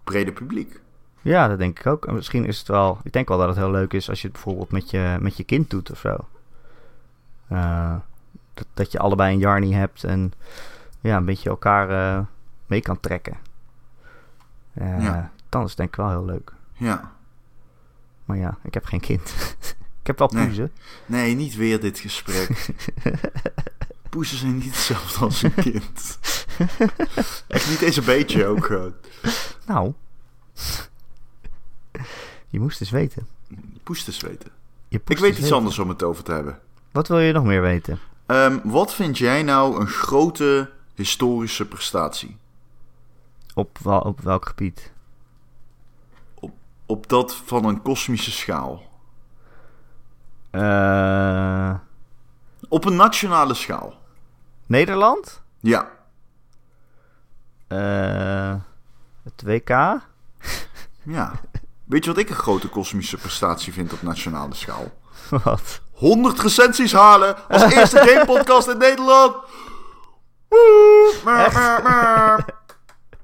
[0.05, 0.81] brede publiek.
[1.25, 2.07] Ja, dat denk ik ook.
[2.07, 2.99] En misschien is het wel...
[3.05, 5.37] Ik denk wel dat het heel leuk is als je het bijvoorbeeld met je, met
[5.37, 6.17] je kind doet of zo.
[7.49, 7.95] Eh,
[8.55, 10.33] dat, dat je allebei een Jarny hebt en
[11.01, 12.25] ja, een beetje elkaar eh,
[12.67, 13.37] mee kan trekken.
[14.75, 15.31] Eh, Ja.
[15.49, 16.53] Dan is het denk ik wel heel leuk.
[16.73, 17.13] Ja.
[18.25, 19.35] Maar ja, ik heb geen kind.
[20.01, 20.45] ik heb wel Nee.
[20.47, 20.73] poezen.
[21.07, 22.49] Nee, niet weer dit gesprek.
[24.11, 26.19] Poezen zijn niet hetzelfde als een kind.
[27.49, 28.95] Echt niet eens een beetje ook gewoon.
[29.67, 29.93] Nou.
[32.51, 33.27] je moest eens weten.
[33.83, 34.51] Poestes weten.
[34.89, 35.57] Je Ik moest weet eens iets weten.
[35.57, 36.59] anders om het over te hebben.
[36.93, 37.99] Wat wil je nog meer weten?
[38.27, 42.37] Ehm, wat vind jij nou een grote historische prestatie?
[43.55, 44.93] Op, wel, op welk gebied?
[46.87, 48.83] Op dat van een kosmische schaal.
[50.51, 51.75] Eh,
[52.69, 53.95] Op een nationale schaal.
[54.67, 55.43] Nederland?
[55.61, 55.91] Ja.
[57.67, 58.55] Eh,
[59.23, 59.69] het WK?
[61.03, 61.33] Ja.
[61.95, 64.93] Weet je wat ik een grote kosmische prestatie vind op nationale schaal?
[65.45, 65.81] Wat?
[65.93, 69.37] 100 recensies halen als eerste gamepodcast in Nederland.
[70.49, 71.15] Woe!
[71.25, 72.47] Maar, maar, maar.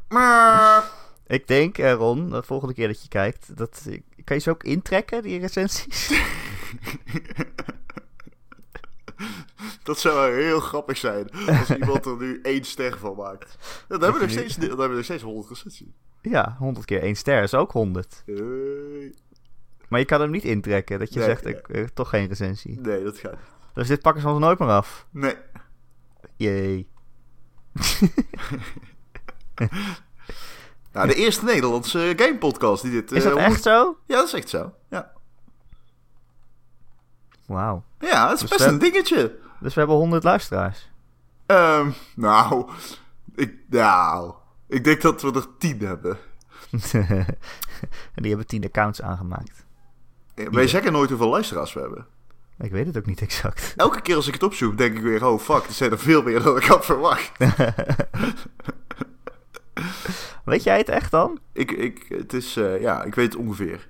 [0.09, 0.85] Maar.
[1.26, 3.83] Ik denk, eh, Ron, de volgende keer dat je kijkt, dat,
[4.24, 6.11] kan je ze ook intrekken, die recensies?
[9.90, 13.57] Dat zou wel heel grappig zijn als iemand er nu één ster van maakt.
[13.88, 15.88] Dan hebben we nog steeds, dan hebben we nog steeds 100 recensies.
[16.22, 18.22] ja, 100 keer 1 ster is ook 100.
[18.26, 19.14] Hey.
[19.88, 21.55] Maar je kan hem niet intrekken, dat je Nee, zegt, nee.
[21.57, 22.81] ik, eh, toch geen recensie.
[22.81, 23.40] Nee, dat gaat niet.
[23.74, 25.07] Dus dit pakken ze ons nooit meer af.
[25.11, 25.35] Nee.
[26.37, 26.88] Jee.
[30.92, 33.12] Nou, de eerste Nederlandse gamepodcast die dit...
[33.12, 33.96] Is eh, dat honderd- echt zo?
[34.07, 34.74] Ja, dat is echt zo.
[34.90, 35.12] Ja,
[37.46, 37.85] Wauw.
[37.98, 39.38] ja het is Dus best een dingetje.
[39.61, 40.90] Dus we hebben 100 luisteraars.
[41.46, 42.70] Ehm, nou,
[43.35, 44.35] ik, nou,
[44.66, 46.18] ik denk dat we er tien hebben.
[46.70, 47.27] en
[48.23, 49.64] die hebben 10 accounts aangemaakt.
[50.35, 52.07] Wij zeggen nooit hoeveel luisteraars we hebben.
[52.59, 53.75] Ik weet het ook niet exact.
[53.77, 56.23] Elke keer als ik het opzoek, denk ik weer, oh fuck, er zijn er veel
[56.23, 57.33] meer dan ik had verwacht.
[60.44, 61.38] Weet jij het echt dan?
[61.53, 63.88] ik, ik, het is, eh, ja, ik weet het ongeveer.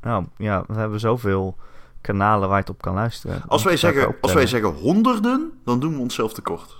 [0.00, 1.56] Nou ja, we hebben zoveel
[2.00, 3.42] kanalen waar je het op kan luisteren.
[3.46, 6.76] Als wij, ik zeggen, als wij zeggen honderden, dan doen we onszelf tekort.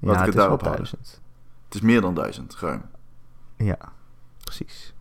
[0.00, 1.20] laat ik ja, het het is wel duizend.
[1.64, 2.82] Het is meer dan duizend, ruim.
[3.56, 3.78] Ja,
[4.44, 4.94] precies.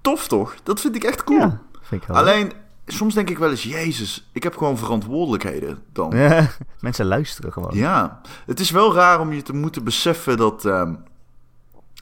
[0.00, 0.54] Tof toch?
[0.62, 1.40] Dat vind ik echt cool.
[1.40, 2.10] Ja, vind ik.
[2.10, 2.52] Alleen,
[2.86, 6.10] soms denk ik wel eens, jezus, ik heb gewoon verantwoordelijkheden dan.
[6.10, 7.76] Ja, mensen luisteren gewoon.
[7.76, 10.94] Ja, het is wel raar om je te moeten beseffen dat ehm,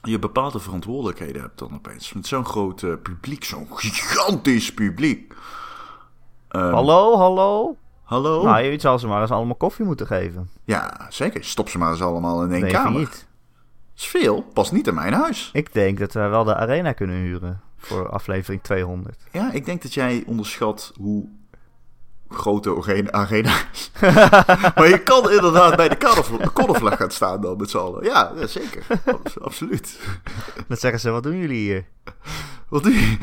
[0.01, 2.13] je bepaalde verantwoordelijkheden hebt dan opeens.
[2.13, 5.33] Met zo'n groot publiek, zo'n gigantisch publiek.
[6.55, 7.75] Ehm, Hallo, hallo?
[8.03, 8.43] Hallo?
[8.43, 10.49] Nou, je zal ze maar eens allemaal koffie moeten geven.
[10.63, 11.43] Ja, zeker.
[11.43, 12.99] Stop ze maar eens allemaal in één Nee, kamer.
[12.99, 13.09] niet.
[13.09, 14.41] Dat is veel.
[14.53, 15.49] Past niet in mijn huis.
[15.53, 19.23] Ik denk dat we wel de arena kunnen huren voor aflevering 200.
[19.31, 21.27] Ja, ik denk dat jij onderschat hoe
[22.29, 23.61] grote arena-
[24.75, 28.03] maar je kan inderdaad bij de carnaval gaan staan dan met z'n allen.
[28.03, 28.83] Ja, ja, zeker.
[29.05, 29.99] Abs- Absoluut.
[30.67, 31.85] Dan zeggen ze, wat doen jullie hier?
[32.69, 33.17] Wat doe je?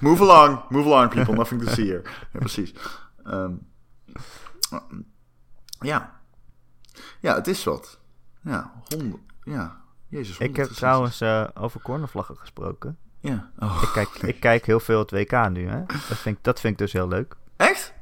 [0.00, 2.02] move along, move along people, nothing to see here.
[2.32, 2.74] Ja, precies.
[3.24, 3.52] Ehm,
[5.80, 6.20] ja.
[7.20, 7.98] Ja, het is wat.
[8.42, 9.22] Ja, honderd.
[9.44, 9.76] Ja,
[10.08, 10.38] jezus.
[10.38, 12.98] Ik heb trouwens eh, over cornervlaggen gesproken.
[13.20, 13.50] Ja.
[13.58, 15.84] Oh, Ik kijk, ik kijk heel veel het WK nu, hè.
[15.86, 17.36] Dat vind, ik, dat vind ik dus heel leuk.
[17.56, 17.94] Echt?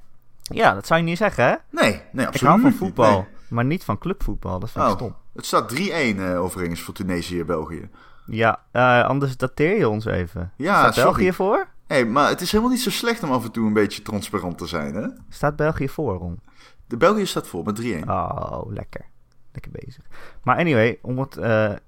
[0.42, 1.54] Ja, dat zou je niet zeggen, hè?
[1.70, 2.78] Nee, nee, absoluut Ik hou van niet.
[2.78, 3.26] voetbal, Nee.
[3.48, 4.58] maar niet van clubvoetbal.
[4.58, 5.16] Dat vind ik Oh, stom.
[5.34, 7.90] het staat 3-1 eh, overigens voor Tunesië België.
[8.26, 10.52] Ja, eh, anders dateer je ons even.
[10.56, 11.10] Ja, Staat sorry.
[11.12, 11.66] België voor?
[11.86, 14.58] Hé, maar het is helemaal niet zo slecht om af en toe een beetje transparant
[14.58, 15.06] te zijn, hè?
[15.28, 16.40] Staat België voor, Ron?
[16.86, 18.08] De België staat voor met 3-1.
[18.08, 19.04] Oh, lekker.
[19.52, 20.04] Lekker bezig.
[20.42, 21.78] Maar anyway, om het eh, eh,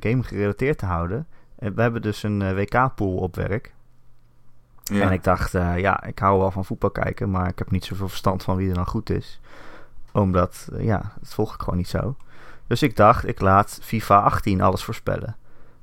[0.00, 1.26] game gerelateerd te houden.
[1.56, 3.74] we hebben dus een WK-pool op werk.
[4.82, 5.00] ja.
[5.00, 8.08] En ik dacht, ja, ik hou wel van voetbal kijken, maar ik heb niet zoveel
[8.08, 9.40] verstand van wie er dan goed is.
[10.12, 12.16] Omdat, ja, dat volg ik gewoon niet zo.
[12.66, 15.36] Dus ik dacht, ik laat FIFA 18 alles voorspellen.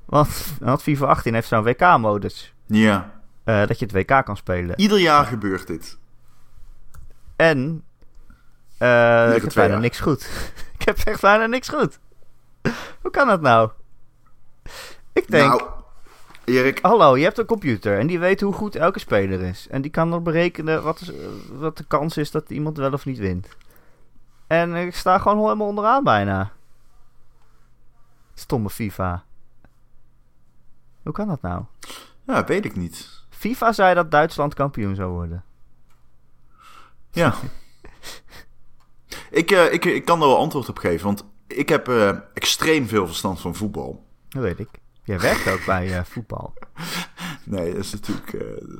[0.08, 2.54] Want, want FIFA 18 heeft zo'n WK-modus.
[2.66, 3.12] ja.
[3.44, 4.80] eh, dat je het WK kan spelen.
[4.80, 5.98] Ieder jaar gebeurt dit.
[7.36, 7.84] En
[8.78, 9.80] eh, ik heb bijna jaar.
[9.80, 10.22] niks goed.
[10.78, 11.98] ik heb echt bijna niks goed.
[13.00, 13.70] Hoe kan dat nou?
[15.12, 15.62] Ik denk, Nou,
[16.44, 19.66] Erik, hallo, je hebt een computer en die weet hoe goed elke speler is.
[19.70, 21.16] En die kan dan berekenen wat, is, eh,
[21.50, 23.48] wat de kans is dat iemand wel of niet wint.
[24.46, 26.50] En ik sta gewoon helemaal onderaan bijna.
[28.34, 29.24] Stomme FIFA.
[31.08, 31.62] Hoe kan dat nou?
[32.26, 33.08] ja, weet ik niet.
[33.28, 35.44] FIFA zei dat Duitsland kampioen zou worden.
[37.10, 37.34] Ja.
[39.30, 42.88] ik, eh, ik, ik kan er wel antwoord op geven, want ik heb eh, extreem
[42.88, 44.04] veel verstand van voetbal.
[44.28, 44.68] Dat weet ik.
[45.02, 46.52] Jij werkt ook bij eh, voetbal.
[47.44, 48.36] Nee, dat is natuurlijk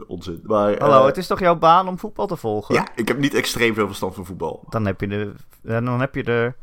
[0.07, 0.41] onzin.
[0.45, 2.75] Maar, Hallo, het is toch jouw baan om voetbal te volgen?
[2.75, 4.65] Ja, ik heb niet extreem veel verstand van voetbal.
[4.69, 6.57] Dan heb je de, dan heb je er,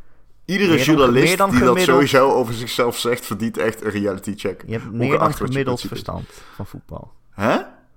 [0.46, 4.64] Iedere dan- journalist die dat sowieso over zichzelf zegt, verdient echt een reality check.
[4.66, 7.12] je hebt meer dan gemiddeld verstand van voetbal.
[7.32, 7.54] Hè?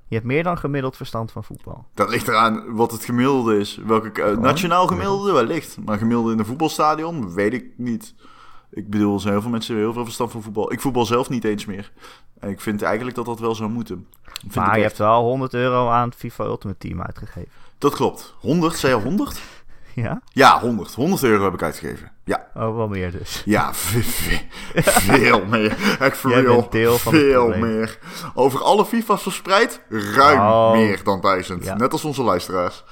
[0.09, 1.87] Je hebt meer dan gemiddeld verstand van voetbal.
[1.95, 3.81] Dat ligt eraan wat het gemiddelde is.
[3.87, 5.77] Welke, eh, nationaal gemiddelde wellicht.
[5.85, 8.15] Maar gemiddelde in een voetbalstadion weet ik niet.
[8.71, 10.73] Ik bedoel, er zijn heel veel mensen die heel veel verstand van voetbal.
[10.73, 11.93] Ik voetbal zelf niet eens meer.
[12.41, 14.07] En ik vind eigenlijk dat dat wel zou moeten.
[14.23, 14.83] Vind maar je echt.
[14.83, 17.51] hebt wel 100 euro aan het FIFA Ultimate Team uitgegeven.
[17.79, 18.35] Dat klopt.
[18.41, 19.41] 100, zei je 100?
[20.03, 20.21] Ja?
[20.33, 20.95] Ja, 100.
[20.95, 22.11] 100 euro heb ik uitgegeven.
[22.25, 23.43] Ja, Oh, wel meer dus.
[23.45, 24.47] ja ve- ve-
[24.83, 25.77] veel meer.
[26.01, 27.99] Echt bent deel van het veel meer.
[28.35, 30.73] Over alle FIFA's verspreid, ruim Oh.
[30.73, 31.65] meer dan duizend.
[31.65, 31.75] Ja.
[31.75, 32.85] Net als onze luisteraars.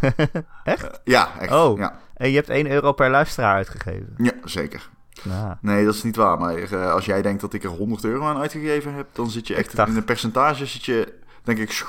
[0.64, 1.00] Echt?
[1.04, 1.52] Ja, echt.
[1.52, 1.78] Oh.
[1.78, 1.98] Ja.
[2.16, 4.14] En je hebt 1 euro per luisteraar uitgegeven.
[4.16, 4.88] ja, zeker.
[5.22, 6.38] Nou, Nee, dat is niet waar.
[6.38, 9.46] Maar eh, als jij denkt dat ik er 100 euro aan uitgegeven heb, dan zit
[9.46, 11.12] je echt in een percentage, zit je,
[11.44, 11.84] denk ik,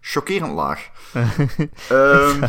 [0.00, 0.90] chockerend laag.
[1.88, 2.40] Ehm,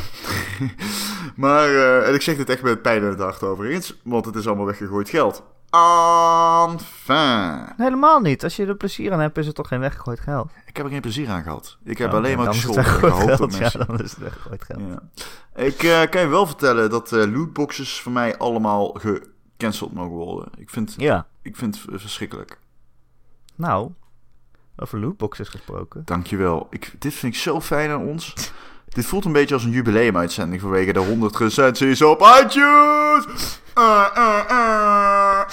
[1.35, 4.35] maar, eh, en ik zeg dit echt met pijn in het hart overigens, want het
[4.35, 5.43] is allemaal weggegooid geld.
[5.69, 7.65] Enfin.
[7.77, 8.43] helemaal niet.
[8.43, 10.51] Als je er plezier aan hebt, is het toch geen weggegooid geld.
[10.65, 11.77] Ik heb er geen plezier aan gehad.
[11.83, 13.53] Ik heb Oh, alleen maar gescholden gehoopt.
[13.53, 13.87] Ja, mensen...
[13.87, 14.79] dan is het weggegooid geld.
[14.87, 15.23] Ja.
[15.63, 20.51] Ik eh, kan je wel vertellen dat eh, lootboxes voor mij allemaal gecanceld mogen worden.
[20.57, 21.27] Ik vind, Ja.
[21.41, 22.59] ik vind het verschrikkelijk.
[23.55, 23.91] Nou,
[24.81, 26.01] over lootboxes gesproken.
[26.05, 26.67] Dankjewel.
[26.69, 28.33] Ik, dit vind ik zo fijn aan ons.
[28.95, 33.59] dit voelt een beetje als een jubileumuitzending vanwege de 100 recensies op iTunes.
[33.73, 35.49] Ah, ah, ah.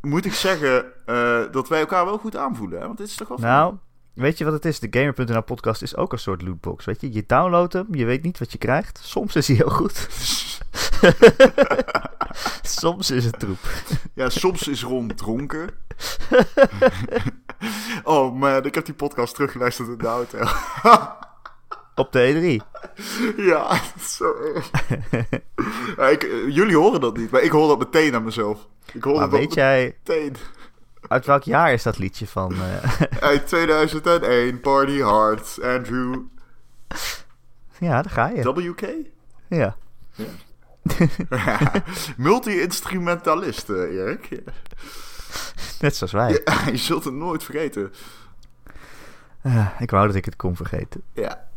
[0.00, 2.86] Moet ik zeggen eh, dat wij elkaar wel goed aanvoelen, hè?
[2.86, 3.38] Want dit is toch wel?
[3.38, 3.74] Nou,
[4.16, 4.80] weet je wat het is?
[4.80, 7.12] De Gamer.nl podcast is ook een soort lootbox, weet je?
[7.12, 8.98] Je downloadt hem, je weet niet wat je krijgt.
[9.02, 9.96] Soms is hij heel goed.
[12.62, 13.58] Soms is het troep.
[14.14, 15.68] Ja, soms is Ron dronken.
[18.04, 20.38] oh man, ik heb die podcast teruggeluisterd in de auto.
[21.94, 22.62] Op de E E3.
[23.36, 24.34] ja, zo.
[25.96, 28.66] Ja, ik, eh, jullie horen dat niet, maar ik hoor dat meteen aan mezelf.
[28.92, 30.36] Ik hoor Maar dat weet jij, meteen.
[31.08, 32.54] Uit welk jaar is dat liedje van...
[32.54, 36.14] eh, Uit 2001, Party Hard, Andrew
[37.78, 38.52] ja, daar ga je.
[38.52, 38.86] WK.
[39.48, 39.76] Ja.
[42.16, 44.26] Multi-instrumentalist, eh, Erik.
[44.26, 44.52] Ja.
[45.80, 46.42] Net zoals wij.
[46.72, 47.92] je zult het nooit vergeten.
[49.42, 51.02] Ah, ik wou dat ik het kon vergeten.
[51.12, 51.48] Ja,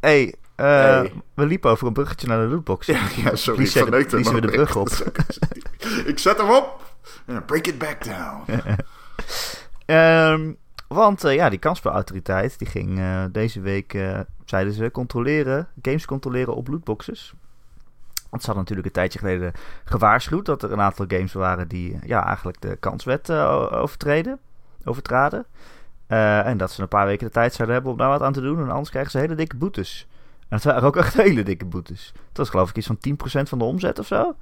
[0.00, 1.12] hey, eh, Hey.
[1.34, 2.86] we liepen over een bruggetje naar de lootbox.
[2.86, 3.62] ja, ja sorry.
[3.62, 4.88] Ik verneukte hem we de brug op.
[6.04, 6.83] ik zet hem op.
[7.46, 8.44] Break it back down.
[9.86, 10.52] Ehm,
[10.88, 16.04] want eh, ja, die kansspelautoriteit die ging eh, deze week, eh, zeiden ze, controleren, games
[16.04, 17.34] controleren op lootboxes.
[18.30, 19.52] Want ze hadden natuurlijk een tijdje geleden
[19.84, 24.38] gewaarschuwd dat er een aantal games waren die ja, eigenlijk de kanswet overtreden,
[24.84, 25.46] overtraden.
[26.06, 28.40] En dat ze een paar weken de tijd zouden hebben om daar wat aan te
[28.40, 28.60] doen.
[28.60, 30.06] En anders krijgen ze hele dikke boetes.
[30.48, 32.12] En het waren ook echt hele dikke boetes.
[32.28, 32.98] Het was geloof ik iets van
[33.42, 34.36] 10% van de omzet of zo.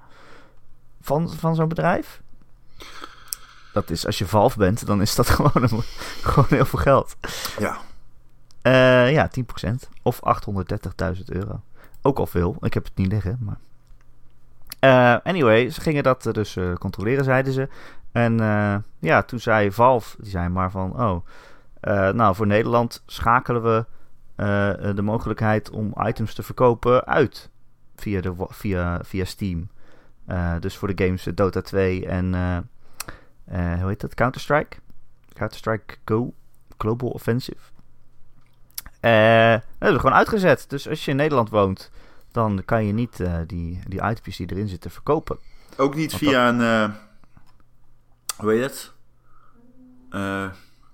[1.00, 2.22] Van, van zo'n bedrijf.
[3.72, 5.82] Dat is, als je Valve bent, dan is dat gewoon, een-
[6.22, 7.16] gewoon heel veel geld.
[7.58, 7.76] Ja.
[8.62, 9.88] Eh, ja, 10%.
[10.02, 10.20] Of
[11.16, 11.60] 830.000 euro.
[12.02, 12.56] Ook al veel.
[12.60, 13.56] Ik heb het niet liggen, maar...
[14.78, 17.68] Eh, anyway, ze gingen dat eh, dus controleren, zeiden ze.
[18.12, 18.36] En
[18.98, 21.00] ja, toen zei Valve, die zei maar van...
[21.02, 21.26] Oh,
[22.14, 23.84] nou, voor Nederland schakelen we
[24.94, 27.50] de mogelijkheid om items te verkopen uit.
[27.96, 29.68] Via, de, via, via Steam.
[30.26, 32.34] Eh, dus voor de games eh, Dota 2 en...
[32.34, 34.14] eh, hoe heet dat?
[34.14, 34.76] Counter-Strike?
[35.32, 36.32] Counter-Strike Go.
[36.78, 37.60] Global Offensive.
[39.00, 40.64] Dat hebben we gewoon uitgezet.
[40.68, 41.90] Dus als je in Nederland woont,
[42.32, 45.38] dan kan je niet die, die items die erin zitten verkopen.
[45.76, 46.92] Ook niet Want via een...
[48.36, 48.92] hoe heet het?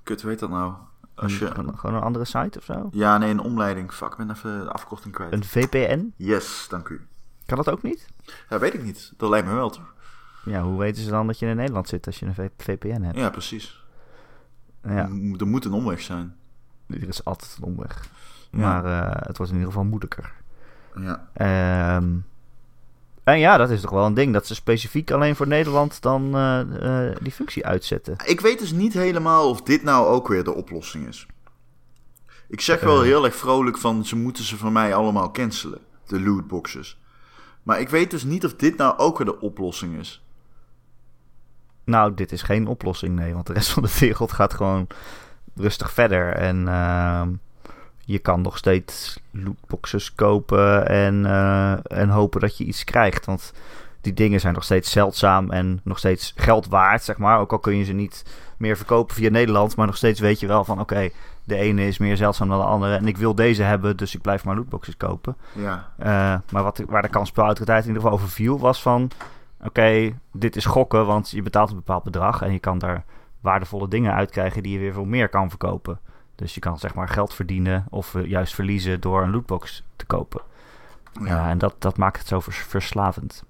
[0.02, 0.74] Kut, hoe heet dat nou?
[1.14, 1.46] Als je...
[1.46, 2.88] Gewoon, gewoon een andere site of zo?
[2.92, 3.92] Ja, nee, een omleiding.
[3.92, 5.32] Fuck, ik ben even de afkorting kwijt.
[5.32, 6.12] Een VPN?
[6.16, 7.06] Yes, dank u.
[7.48, 8.06] Kan dat ook niet?
[8.48, 9.12] Ja, weet ik niet.
[9.16, 9.94] Dat lijkt me wel, toch?
[10.44, 13.16] Ja, hoe weten ze dan dat je in Nederland zit als je een VPN hebt?
[13.18, 13.84] Ja, precies.
[14.82, 16.36] Ja, M- Er moet een omweg zijn.
[16.86, 18.08] er is altijd een omweg.
[18.50, 18.58] Ja.
[18.58, 20.32] Maar eh, het wordt in ieder geval moeilijker.
[20.94, 21.28] Ja.
[21.32, 22.14] Ehm,
[23.24, 24.32] en ja, dat is toch wel een ding.
[24.32, 28.16] Dat ze specifiek alleen voor Nederland dan eh, eh, die functie uitzetten.
[28.24, 31.26] Ik weet dus niet helemaal of dit nou ook weer de oplossing is.
[32.48, 35.80] Ik zeg wel heel erg vrolijk van ze moeten ze van mij allemaal cancelen.
[36.06, 36.98] De lootboxes.
[37.68, 40.22] Maar ik weet dus niet of dit nou ook weer de oplossing is.
[41.84, 43.34] Nou, dit is geen oplossing, nee.
[43.34, 44.86] Want de rest van de wereld gaat gewoon
[45.54, 46.32] rustig verder.
[46.32, 47.32] En ehm,
[48.04, 53.24] je kan nog steeds lootboxes kopen en, eh, en hopen dat je iets krijgt.
[53.24, 53.52] Want
[54.00, 57.38] die dingen zijn nog steeds zeldzaam en nog steeds geld waard, zeg maar.
[57.38, 58.24] Ook al kun je ze niet
[58.56, 59.76] meer verkopen via Nederland.
[59.76, 61.08] Maar nog steeds weet je wel van, oké,
[61.44, 62.96] de ene is meer zeldzaam dan de andere.
[62.96, 65.36] En ik wil deze hebben, dus ik blijf maar lootboxes kopen.
[65.52, 65.88] Ja.
[65.98, 69.10] Eh, maar wat, waar de kansspelautoriteit in ieder geval over viel, was van...
[69.64, 72.42] Oké, dit is gokken, want je betaalt een bepaald bedrag...
[72.42, 73.04] en je kan daar
[73.40, 75.98] waardevolle dingen uitkrijgen die je weer veel meer kan verkopen.
[76.34, 80.06] Dus je kan zeg maar geld verdienen of eh, juist verliezen door een lootbox te
[80.06, 80.40] kopen.
[81.20, 81.26] Ja.
[81.26, 81.48] Ja.
[81.48, 83.44] en dat, dat maakt het zo vers- verslavend.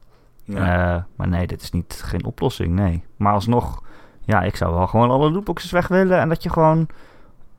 [0.49, 0.95] Ja.
[0.97, 3.05] Eh, maar nee, dit is niet, geen oplossing, nee.
[3.17, 3.83] Maar alsnog,
[4.21, 6.19] ja, ik zou wel gewoon alle lootboxes weg willen...
[6.19, 6.87] en dat je gewoon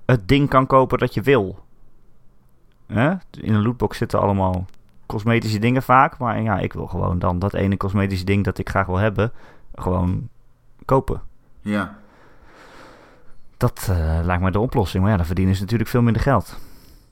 [0.06, 1.64] het ding kan kopen dat je wil.
[2.88, 4.66] In een lootbox zitten allemaal
[5.06, 6.18] cosmetische dingen vaak.
[6.18, 9.32] Maar ja, ik wil gewoon dan dat ene cosmetische ding dat ik graag wil hebben...
[9.76, 10.30] gewoon
[10.86, 11.22] kopen.
[11.62, 11.98] ja.
[13.58, 15.02] Dat eh, lijkt me de oplossing.
[15.02, 16.58] Maar ja, dan verdienen ze natuurlijk veel minder geld.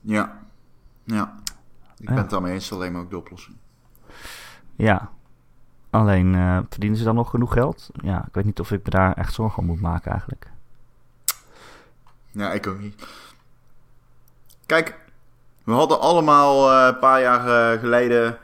[0.01, 0.37] Ja.
[1.03, 1.33] Ja.
[1.97, 2.13] Ik Ja.
[2.13, 3.55] ben het daarmee eens, alleen maar ook de oplossing.
[4.75, 5.09] Ja.
[5.89, 7.89] Alleen, eh, verdienen ze dan nog genoeg geld?
[7.93, 10.51] Ja, ik weet niet of ik me daar echt zorgen om moet maken eigenlijk.
[12.31, 13.07] Ja, ik ook niet.
[14.65, 14.99] Kijk,
[15.63, 18.37] we hadden allemaal eh, een paar jaar eh, geleden.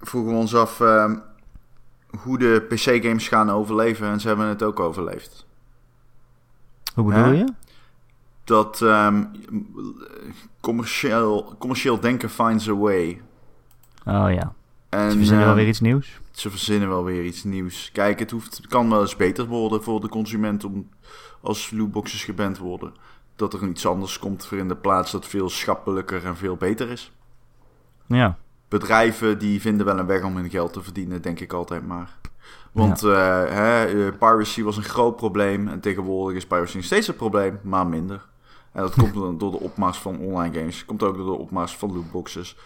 [0.00, 1.12] vroegen we ons af eh,
[2.22, 4.08] hoe de PC-games gaan overleven.
[4.08, 5.46] En ze hebben het ook overleefd.
[6.94, 7.30] Hoe bedoel Hè?
[7.30, 7.52] je?
[8.44, 9.24] Dat ehm,
[10.60, 13.22] commercieel, commercieel denken finds a way.
[14.06, 14.52] Oh ja.
[14.90, 16.20] En, Ze verzinnen wel ehm, weer iets nieuws.
[16.30, 17.90] Ze verzinnen wel weer iets nieuws.
[17.92, 20.88] Kijk, het, hoeft, het kan wel eens beter worden voor de consument om
[21.40, 22.94] als lootboxes geband worden.
[23.36, 26.90] Dat er iets anders komt voor in de plaats dat veel schappelijker en veel beter
[26.90, 27.12] is.
[28.06, 28.38] Ja.
[28.68, 32.18] Bedrijven die vinden wel een weg om hun geld te verdienen, denk ik altijd maar.
[32.72, 33.12] Want eh,
[33.44, 37.58] hè, eh, piracy was een groot probleem en tegenwoordig is piracy nog steeds een probleem,
[37.62, 38.28] maar minder.
[38.72, 40.84] En dat komt door de opmars van online games.
[40.84, 42.56] Komt ook door de opmars van lootboxes.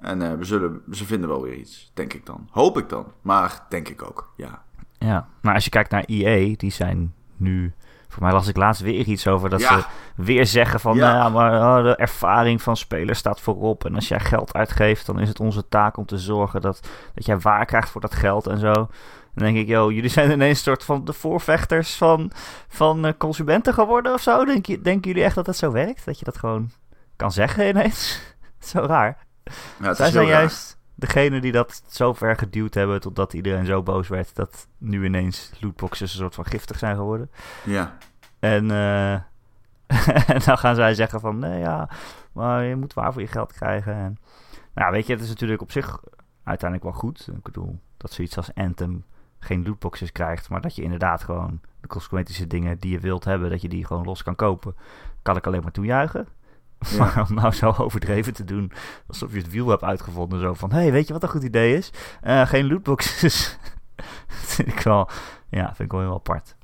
[0.00, 2.48] En eh, we zullen, ze vinden wel weer iets, denk ik dan.
[2.50, 4.62] Hoop ik dan, maar denk ik ook, ja.
[4.98, 5.28] Ja.
[5.40, 7.74] Maar als je kijkt naar EA, die zijn nu...
[8.08, 9.78] Voor mij las ik laatst weer iets over dat Ja.
[9.78, 9.84] ze
[10.16, 10.96] weer zeggen van...
[10.96, 11.12] Ja.
[11.12, 13.84] Nou ja, maar oh, de ervaring van spelers staat voorop.
[13.84, 17.26] En als jij geld uitgeeft, dan is het onze taak om te zorgen dat, dat
[17.26, 18.72] jij waar krijgt voor dat geld en zo.
[18.72, 18.88] Dan
[19.34, 22.30] denk ik, yo, jullie zijn ineens een soort van de voorvechters van,
[22.68, 24.44] van eh, consumenten geworden of zo.
[24.44, 26.04] Denk je, denken jullie echt dat dat zo werkt?
[26.04, 26.70] Dat je dat gewoon
[27.16, 28.20] kan zeggen ineens?
[28.58, 29.26] zo raar.
[29.92, 34.34] Zij zijn juist degene die dat zo ver geduwd hebben totdat iedereen zo boos werd
[34.34, 37.30] dat nu ineens lootboxes een soort van giftig zijn geworden.
[37.64, 37.96] Ja,
[38.38, 39.12] En, eh,
[40.34, 41.88] en dan gaan zij zeggen van nee ja,
[42.32, 43.94] maar je moet waar voor je geld krijgen.
[43.94, 44.18] En,
[44.74, 46.00] nou weet je, het is natuurlijk op zich
[46.44, 47.28] uiteindelijk wel goed.
[47.34, 49.04] Ik bedoel, dat zoiets als Anthem
[49.38, 53.50] geen lootboxes krijgt, maar dat je inderdaad gewoon de cosmetische dingen die je wilt hebben,
[53.50, 54.76] dat je die gewoon los kan kopen.
[55.22, 56.26] Kan ik alleen maar toejuichen.
[56.98, 58.72] Maar om nou zo overdreven te doen,
[59.06, 60.40] alsof je het wiel hebt uitgevonden.
[60.40, 61.92] Zo van, hé, hey, weet je wat een goed idee is?
[62.20, 63.58] Eh, geen lootboxes.
[64.26, 65.08] dat vind ik wel,
[65.48, 66.56] ja, vind ik wel heel apart.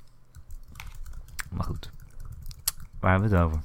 [1.50, 1.90] Maar goed,
[3.00, 3.60] waar hebben we het over?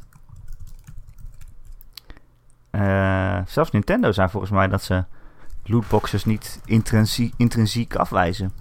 [2.70, 5.06] Eh, zelfs Nintendo zei volgens mij dat ze
[5.64, 8.52] lootboxes niet intrinsie- intrinsiek afwijzen.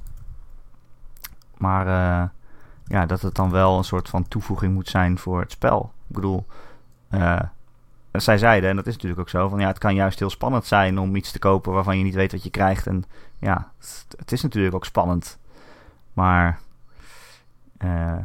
[1.56, 2.28] Maar eh,
[2.84, 5.92] ja, dat het dan wel een soort van toevoeging moet zijn voor het spel.
[6.08, 6.46] Ik bedoel,
[7.08, 7.40] eh,
[8.12, 10.66] zij zeiden, en dat is natuurlijk ook zo, van ja, het kan juist heel spannend
[10.66, 12.86] zijn om iets te kopen waarvan je niet weet wat je krijgt.
[12.86, 13.04] En
[13.38, 13.72] ja,
[14.16, 15.38] het, is natuurlijk ook spannend.
[16.12, 16.60] Maar
[17.78, 18.18] eh,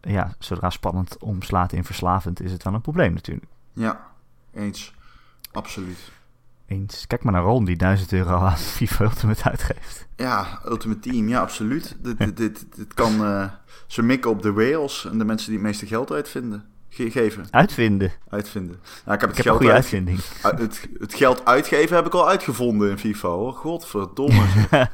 [0.00, 3.46] ja, zodra spannend omslaat in verslavend, is het dan een probleem natuurlijk.
[3.72, 4.06] Ja,
[4.52, 4.94] eens.
[5.52, 6.12] Absoluut.
[6.66, 7.06] Eens.
[7.06, 10.06] Kijk maar naar Ron die 1000 euro aan FIFA Ultimate uitgeeft.
[10.16, 11.96] Ja, Ultimate Team, ja, absoluut.
[12.00, 13.50] dit, dit, dit, dit kan eh,
[13.86, 16.64] ze mikken op de rails en de mensen die het meeste geld uitvinden.
[17.04, 18.12] Ge- geven, Uitvinden.
[18.28, 18.76] uitvinden.
[19.04, 20.20] Nou, ik heb het Ik heb een geld goede uit- uitvinding.
[20.42, 23.52] uit- het, het geld uitgeven heb ik al uitgevonden in FIFA hoor.
[23.52, 24.46] Godverdomme.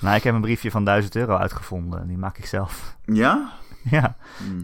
[0.00, 2.00] Nou, ik heb een briefje van 1000 euro uitgevonden.
[2.00, 2.96] en Die maak ik zelf.
[3.04, 3.52] ja?
[3.96, 4.16] ja.
[4.36, 4.62] Hm.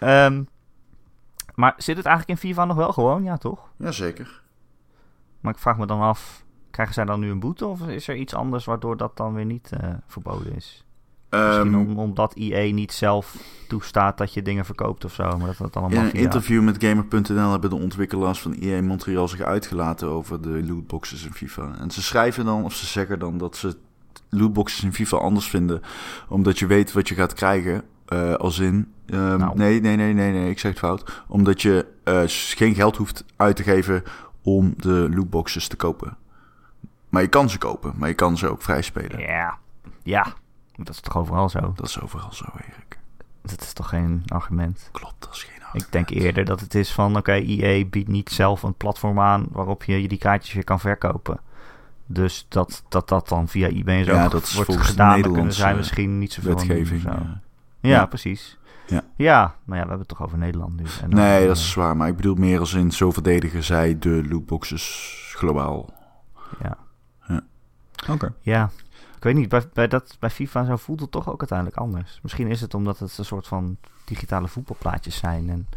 [0.00, 0.44] Ehm,
[1.54, 3.22] maar zit het eigenlijk in FIFA nog wel gewoon?
[3.24, 3.68] Ja, toch?
[3.76, 4.42] Jazeker.
[5.40, 7.66] Maar ik vraag me dan af, krijgen zij dan nu een boete?
[7.66, 10.84] Of is er iets anders waardoor dat dan weer niet eh, verboden is?
[11.30, 13.36] Misschien Ehm, om- omdat EA niet zelf
[13.68, 15.22] toestaat dat je dingen verkoopt of zo.
[15.38, 16.20] Maar dat het allemaal in een via...
[16.20, 21.32] interview met Gamer.nl hebben de ontwikkelaars van EA Montreal zich uitgelaten over de lootboxes in
[21.32, 21.74] FIFA.
[21.78, 23.76] En ze schrijven dan, of ze zeggen dan dat ze
[24.30, 25.80] lootboxes in FIFA anders vinden.
[26.28, 27.82] Omdat je weet wat je gaat krijgen.
[28.06, 28.92] eh, als in.
[29.06, 29.56] ehm, Nou.
[29.56, 31.22] Nee, nee, nee, nee, nee, ik zeg het fout.
[31.28, 34.02] Omdat je eh, geen geld hoeft uit te geven
[34.42, 36.16] om de lootboxes te kopen.
[37.08, 39.18] Maar je kan ze kopen, maar je kan ze ook vrij spelen.
[39.20, 39.58] Ja.
[40.02, 40.26] Ja.
[40.84, 41.72] Dat is toch overal zo?
[41.76, 42.98] Dat is overal zo, Erik.
[43.42, 44.88] Dat is toch geen argument?
[44.92, 48.30] Klopt, dat is geen Ik denk eerder dat het is van, oké, EA biedt niet
[48.30, 51.40] zelf een platform aan waarop je die kaartjes weer kan verkopen.
[52.06, 55.52] Dus dat dat, dat dan via eBay en zo Ja, dat wordt gedaan, dan kunnen
[55.52, 57.00] zij misschien niet zoveel doen wetgeving.
[57.00, 57.08] zo.
[57.08, 57.40] ja.
[57.80, 58.06] Ja, Ja.
[58.06, 58.58] precies.
[58.86, 59.02] Ja.
[59.16, 60.84] ja, maar ja, we hebben het toch over Nederland nu.
[61.02, 61.96] En dan, Nee, eh, dat is zwaar.
[61.96, 65.90] Maar ik bedoel meer als in zo verdedigen zij de lootboxes globaal.
[66.62, 66.76] Ja.
[68.08, 68.32] Oké.
[68.40, 68.70] Ja,
[69.18, 72.18] ik weet niet, bij, bij, dat, bij FIFA zo voelt het toch ook uiteindelijk anders.
[72.22, 75.50] Misschien is het omdat het een soort van digitale voetbalplaatjes zijn.
[75.50, 75.68] En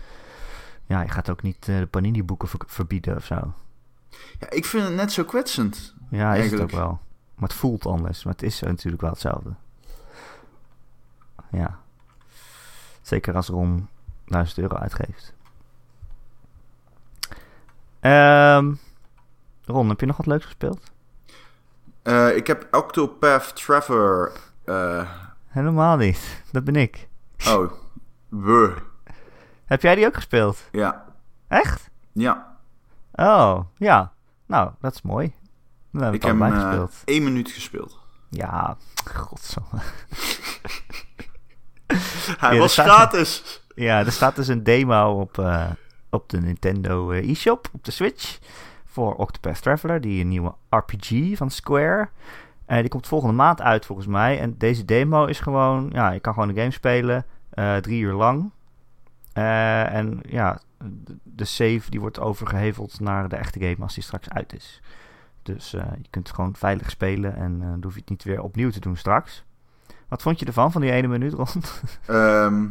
[0.86, 3.54] ja, je gaat ook niet eh, de Panini-boeken ver- verbieden of zo.
[4.39, 5.94] Ja, ik vind het net zo kwetsend.
[6.10, 6.72] Ja, is Eigenlijk.
[6.72, 7.00] het ook wel.
[7.36, 8.24] Maar het voelt anders.
[8.24, 9.54] Maar het is natuurlijk wel hetzelfde.
[11.52, 11.80] Ja.
[13.02, 13.88] Zeker als Ron
[14.26, 15.34] 1000 euro uitgeeft.
[18.00, 18.74] Ehm
[19.66, 20.92] Ron, heb je nog wat leuks gespeeld?
[22.04, 24.32] Eh, ik heb Octopath Traveler.
[24.66, 25.10] eh,
[25.47, 26.43] Helemaal niet.
[26.52, 27.08] Dat ben ik.
[27.47, 27.72] oh,
[28.30, 28.74] we.
[29.66, 30.58] Heb jij die ook gespeeld?
[30.72, 31.06] Ja,
[31.47, 31.89] Echt?
[32.12, 32.58] ja.
[33.14, 34.14] Oh, ja.
[34.45, 35.34] Nou, dat is mooi.
[35.91, 37.99] Dan heb ik heb hem eh, één minuut gespeeld.
[38.30, 38.78] Ja,
[39.12, 39.80] godsamme.
[42.38, 43.62] Hij Ja, was gratis.
[43.76, 45.45] Ja, er staat dus een demo op,
[46.10, 48.38] op de Nintendo eShop, op de Switch.
[48.92, 52.10] Voor Octopath Traveler, die een nieuwe RPG van Square.
[52.66, 54.39] Eh, die komt volgende maand uit volgens mij.
[54.39, 57.26] En deze demo is gewoon, ja, je kan gewoon de game spelen.
[57.50, 58.52] eh, drie uur lang.
[59.34, 60.60] Eh, en ja,
[61.24, 64.82] de, save die wordt overgeheveld naar de echte game als die straks uit is.
[65.44, 68.70] Dus eh, je kunt gewoon veilig spelen en dan hoef je het niet weer opnieuw
[68.70, 69.44] te doen straks.
[70.08, 71.82] Wat vond je ervan, van die ene minuut rond?
[72.06, 72.64] Ehm,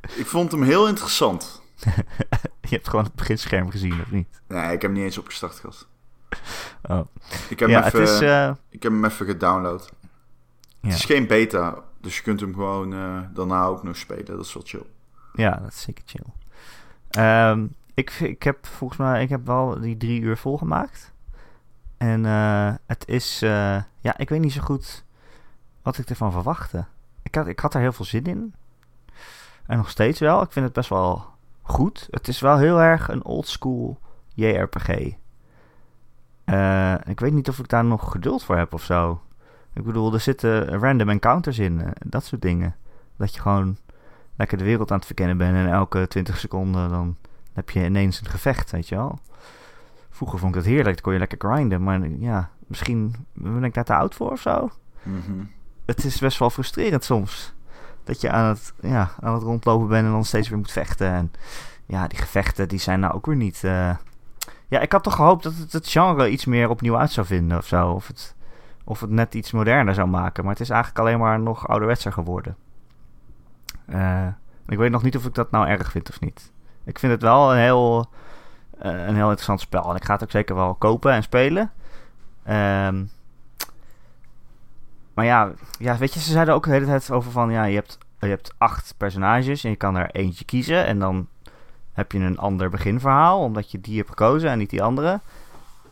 [0.00, 1.62] ik vond hem heel interessant.
[2.68, 4.40] je hebt gewoon het beginscherm gezien, of niet?
[4.46, 5.86] Nee, ik heb hem niet eens opgestart gehad.
[6.82, 7.06] Oh.
[7.48, 8.20] Ik heb, ja, hem, het even, is...
[8.20, 9.92] eh, ik heb hem even gedownload.
[10.80, 10.88] ja.
[10.88, 14.24] Het is geen beta, dus je kunt hem gewoon eh, daarna ook nog spelen.
[14.24, 14.86] Dat is wel chill.
[15.32, 16.24] ja, dat is zeker chill.
[17.10, 19.22] Ehm, ik, ik heb volgens mij...
[19.22, 21.12] Ik heb wel die drie uur volgemaakt.
[21.96, 23.38] En eh, het is...
[24.00, 25.04] ja, ik weet niet zo goed
[25.82, 26.84] wat ik ervan verwachtte.
[27.22, 28.54] Ik had, ik had er heel veel zin in.
[29.66, 30.42] En nog steeds wel.
[30.42, 31.26] Ik vind het best wel
[31.68, 32.08] goed.
[32.10, 33.98] Het is wel heel erg een oldschool
[34.34, 34.88] JRPG.
[36.44, 39.20] Eh, ik weet niet of ik daar nog geduld voor heb of zo.
[39.74, 41.80] Ik bedoel, er zitten random encounters in.
[41.80, 42.76] eh, dat soort dingen.
[43.16, 43.76] Dat je gewoon
[44.36, 45.54] lekker de wereld aan het verkennen bent.
[45.56, 47.16] En elke 20 seconden dan
[47.52, 49.18] heb je ineens een gevecht, weet je wel.
[50.10, 50.94] Vroeger vond ik dat heerlijk.
[50.94, 51.82] Dan kon je lekker grinden.
[51.82, 54.70] Maar ja, misschien ben ik daar te oud voor of zo.
[55.02, 55.44] Mhm.
[55.86, 57.54] Het is best wel frustrerend soms.
[58.08, 61.08] Dat je aan het, ja, aan het rondlopen bent en dan steeds weer moet vechten.
[61.08, 61.32] En
[61.86, 63.64] ja, die gevechten die zijn nou ook weer niet...
[63.64, 63.96] eh,
[64.68, 67.58] Ja, ik had toch gehoopt dat het het genre iets meer opnieuw uit zou vinden
[67.58, 67.90] of zo.
[67.90, 68.34] Of het,
[68.84, 70.42] of het net iets moderner zou maken.
[70.44, 72.56] Maar het is eigenlijk alleen maar nog ouderwetser geworden.
[73.86, 74.26] Eh,
[74.68, 76.52] ik weet nog niet of ik dat nou erg vind of niet.
[76.84, 78.06] Ik vind het wel een heel,
[78.78, 79.90] eh, een heel interessant spel.
[79.90, 81.70] En ik ga het ook zeker wel kopen en spelen.
[82.44, 83.04] Ehm,
[85.18, 87.50] maar ja, ja, weet je, ze zeiden ook de hele tijd over van...
[87.50, 90.86] Ja, je hebt, je hebt acht personages en je kan er eentje kiezen.
[90.86, 91.28] En dan
[91.92, 95.20] heb je een ander beginverhaal, omdat je die hebt gekozen en niet die andere.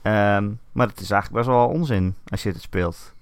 [0.02, 3.14] Ehm, maar dat is eigenlijk best wel onzin als je het speelt.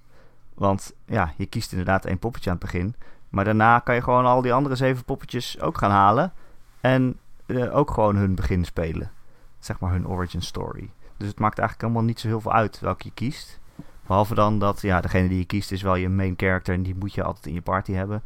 [0.53, 2.95] Want ja, je kiest inderdaad één poppetje aan het begin.
[3.29, 6.33] Maar daarna kan je gewoon al die andere zeven poppetjes ook gaan halen.
[6.81, 9.11] En eh, ook gewoon hun begin spelen.
[9.59, 10.89] Zeg maar hun origin story.
[11.17, 13.59] Dus het maakt eigenlijk helemaal niet zo heel veel uit welke je kiest.
[14.07, 16.73] Behalve dan dat ja, degene die je kiest is wel je main character.
[16.73, 18.23] En die moet je altijd in je party hebben.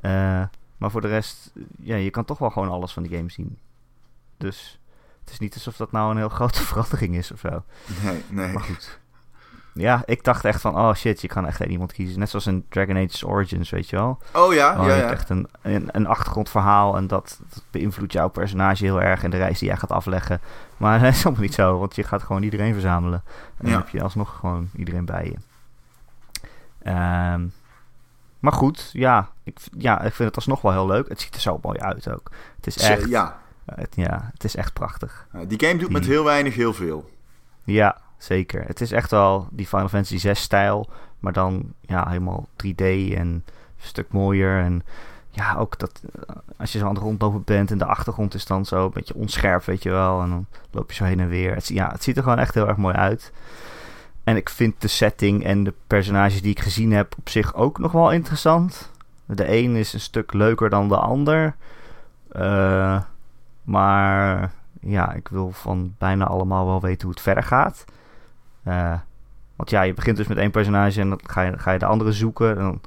[0.00, 0.44] Uh,
[0.76, 3.58] maar voor de rest, ja, je kan toch wel gewoon alles van die game zien.
[4.36, 4.78] Dus
[5.20, 7.62] het is niet alsof dat nou een heel grote verandering is of zo.
[8.02, 8.52] Nee, nee.
[8.52, 8.98] Maar goed.
[9.74, 12.18] Ja, ik dacht echt van, oh shit, je kan echt iemand kiezen.
[12.18, 14.18] Net zoals in Dragon Age Origins, weet je wel.
[14.32, 14.96] Oh ja, oh, ja, je ja.
[14.96, 19.30] hebt echt een, een, een achtergrondverhaal en dat, dat, beïnvloedt jouw personage heel erg en
[19.30, 20.40] de reis die jij gaat afleggen.
[20.76, 23.22] Maar dat is allemaal niet zo, want je gaat gewoon iedereen verzamelen.
[23.56, 23.70] En Ja.
[23.72, 25.36] dan heb je alsnog gewoon iedereen bij je.
[26.82, 27.46] Ehm,
[28.38, 31.08] maar goed, ja ik, ja, ik vind het alsnog wel heel leuk.
[31.08, 32.30] Het ziet er zo mooi uit ook.
[32.56, 33.38] Het is echt, ja.
[33.64, 35.26] het, ja, het is echt prachtig.
[35.46, 37.10] Die game doet met heel weinig heel veel.
[37.64, 38.64] Ja, zeker.
[38.66, 43.16] Het is echt wel die Final Fantasy 6 stijl, maar dan ja, helemaal 3D en
[43.16, 43.42] een
[43.76, 44.60] stuk mooier.
[44.60, 44.82] En
[45.30, 48.46] ja, ook dat eh, als je zo aan het rondlopen bent en de achtergrond is
[48.46, 50.22] dan zo een beetje onscherp, weet je wel.
[50.22, 51.54] En dan loop je zo heen en weer.
[51.54, 53.32] Het, ja, het ziet er gewoon echt heel erg mooi uit.
[54.24, 57.78] En ik vind de setting en de personages die ik gezien heb op zich ook
[57.78, 58.90] nog wel interessant.
[59.26, 61.54] De een is een stuk leuker dan de ander.
[62.28, 63.00] Eh,
[63.62, 64.50] maar
[64.80, 67.84] ja, ik wil van bijna allemaal wel weten hoe het verder gaat.
[68.64, 68.94] Eh,
[69.56, 71.86] want ja, je begint dus met één personage en dan ga je, ga je de
[71.86, 72.50] andere zoeken.
[72.50, 72.80] En dan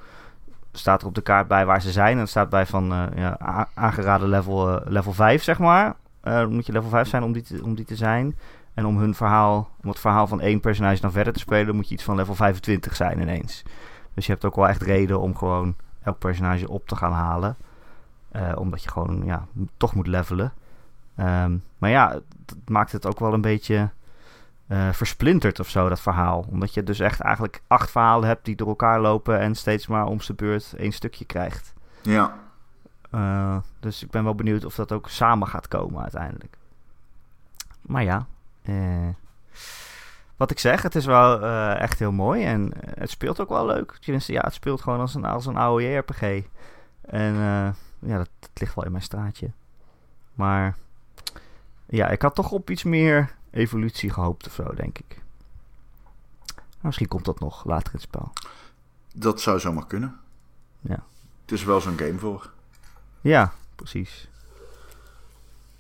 [0.71, 2.13] staat er op de kaart bij waar ze zijn.
[2.13, 5.95] En het staat bij van eh, ja, aangeraden level, eh, level 5, zeg maar.
[6.21, 8.38] Dan moet je level 5 zijn om die, te, om die te zijn.
[8.73, 11.88] En om hun verhaal, om het verhaal van één personage dan verder te spelen, moet
[11.88, 13.63] je iets van level 25 zijn ineens.
[14.13, 17.57] Dus je hebt ook wel echt reden om gewoon elk personage op te gaan halen.
[18.55, 19.45] Omdat je gewoon ja,
[19.78, 20.53] toch moet levelen.
[21.15, 23.89] Ehm, maar ja, het maakt het ook wel een beetje
[24.68, 26.45] eh, versplinterd of zo, dat verhaal.
[26.49, 30.05] Omdat je dus echt eigenlijk acht verhalen hebt die door elkaar lopen en steeds maar
[30.05, 31.74] om zijn beurt één stukje krijgt.
[32.01, 32.38] Ja.
[33.11, 36.57] Eh, dus ik ben wel benieuwd of dat ook samen gaat komen uiteindelijk.
[37.82, 38.26] Maar ja,
[38.61, 39.09] eh,
[40.38, 41.41] wat ik zeg, het is wel
[41.76, 43.97] echt heel mooi en het speelt ook wel leuk.
[43.99, 46.45] Tenminste, ja, het speelt gewoon als een, als een AOE-RPG.
[47.07, 49.51] En eh, ja, dat, dat ligt wel in mijn straatje.
[50.34, 50.76] Maar
[51.86, 55.22] ja, ik had toch op iets meer evolutie gehoopt of zo, denk ik.
[56.55, 58.34] Maar misschien komt dat nog later in het spel.
[59.14, 60.20] Dat zou zomaar kunnen.
[60.82, 61.03] Ja.
[61.41, 62.51] Het is wel zo'n game voor.
[63.22, 64.30] Ja, precies.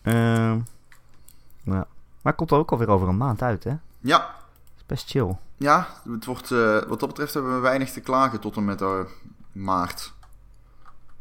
[0.01, 0.59] Ehm
[1.63, 1.87] ja.
[2.21, 3.69] Maar het komt ook alweer over een maand uit, hè?
[3.69, 4.35] Dat Ja.
[4.77, 5.35] is best chill.
[5.57, 8.81] Ja, het wordt, eh, wat dat betreft hebben we weinig te klagen tot en met
[8.81, 8.99] eh,
[9.51, 10.13] maart.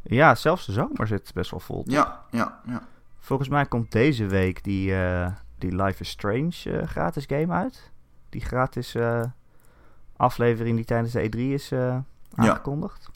[0.03, 1.83] Ja, zelfs de zomer zit best wel vol.
[1.87, 2.83] Ja, ja, ja.
[3.19, 7.91] Volgens mij komt deze week die, eh, die Life is Strange eh, gratis game uit.
[8.29, 9.23] Die gratis eh,
[10.17, 11.99] aflevering die tijdens de E3 is eh,
[12.35, 13.11] aangekondigd.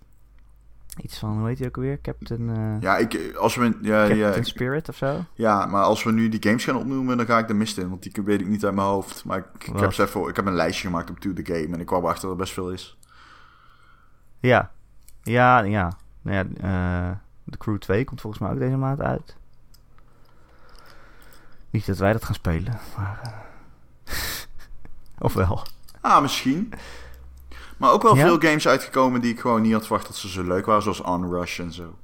[1.02, 2.00] Iets van, hoe heet die ook alweer?
[2.00, 5.24] Captain, eh, Ja, ik, als we, ja, Captain ja, Spirit of zo?
[5.34, 7.88] ja, maar als we nu die games gaan opnoemen, dan ga ik de mist in.
[7.88, 9.24] Want die weet ik niet uit mijn hoofd.
[9.24, 11.74] Maar ik, ik, heb, even, ik heb een lijstje gemaakt op To The Game.
[11.74, 12.98] En ik kwam achter dat er best veel is.
[14.38, 14.70] Ja.
[15.22, 15.92] Ja, ja.
[16.22, 19.36] Nou ja, de Crew 2 komt volgens mij ook deze maand uit.
[21.70, 23.20] Niet dat wij dat gaan spelen, maar...
[24.04, 24.14] eh,
[25.26, 25.62] of wel.
[26.00, 26.72] Ah, misschien.
[27.76, 28.26] Maar ook wel Ja?
[28.26, 30.82] veel games uitgekomen die ik gewoon niet had verwacht dat ze zo leuk waren.
[30.82, 31.94] Zoals Onrush en zo.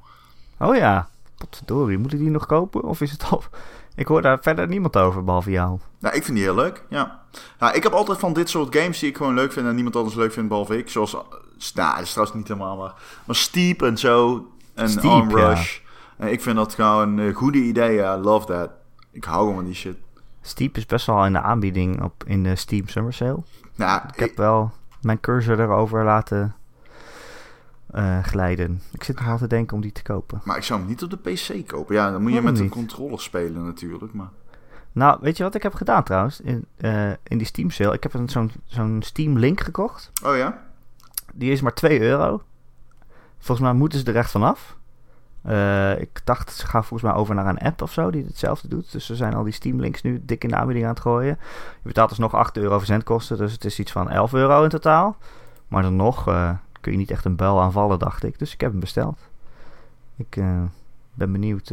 [0.59, 1.99] Oh ja, potverdorie.
[1.99, 2.83] Moet ik die nog kopen?
[2.83, 3.43] Of is het al...
[3.95, 5.79] Ik hoor daar verder niemand over, behalve jou.
[5.99, 7.23] Nou, ik vind die heel leuk, ja.
[7.59, 7.73] ja.
[7.73, 10.15] Ik heb altijd van dit soort games die ik gewoon leuk vind en niemand anders
[10.15, 10.91] leuk vindt behalve ik.
[10.91, 11.13] Zoals,
[11.75, 12.95] nou, dat is trouwens niet helemaal maar,
[13.25, 14.47] maar Steep en zo.
[14.75, 15.79] En Steep, Onrush.
[16.17, 18.17] En ik vind dat gewoon een goede idee, ja.
[18.19, 18.71] Love that.
[19.17, 19.97] Ik hou gewoon van die shit.
[20.41, 23.43] Steep is best wel in de aanbieding op, in de Steam Summer Sale.
[23.75, 26.55] Nou, Ik heb wel mijn cursor erover laten
[27.91, 28.83] eh, glijden.
[28.93, 30.41] Ik zit nog te denken om die te kopen.
[30.45, 31.95] maar ik zou hem niet op de PC kopen.
[31.95, 34.13] Ja, dan moet je met een controller spelen natuurlijk.
[34.13, 34.29] Maar...
[34.93, 36.41] Nou, weet je wat ik heb gedaan trouwens?
[36.41, 37.95] In, eh, in die Steam Sale.
[37.95, 40.11] Ik heb een- zo'n zo'n Steam Link gekocht.
[40.25, 40.63] Oh ja?
[41.35, 42.43] Die is maar 2 euro.
[43.39, 44.77] Volgens mij moeten ze er echt vanaf.
[45.47, 48.69] Eh ik dacht, ze gaan volgens mij over naar een app of zo die hetzelfde
[48.69, 48.93] doet.
[48.93, 51.39] Dus ze zijn al die Steam links nu dik in de aanbieding aan het gooien.
[51.83, 54.69] Je betaalt dus nog 8 euro verzendkosten, dus het is iets van 11 euro in
[54.69, 55.17] totaal.
[55.69, 58.39] Maar dan nog eh, kun je niet echt een bel aanvallen, dacht ik.
[58.39, 59.19] Dus ik heb hem besteld.
[60.17, 60.63] Ik eh,
[61.15, 61.73] ben benieuwd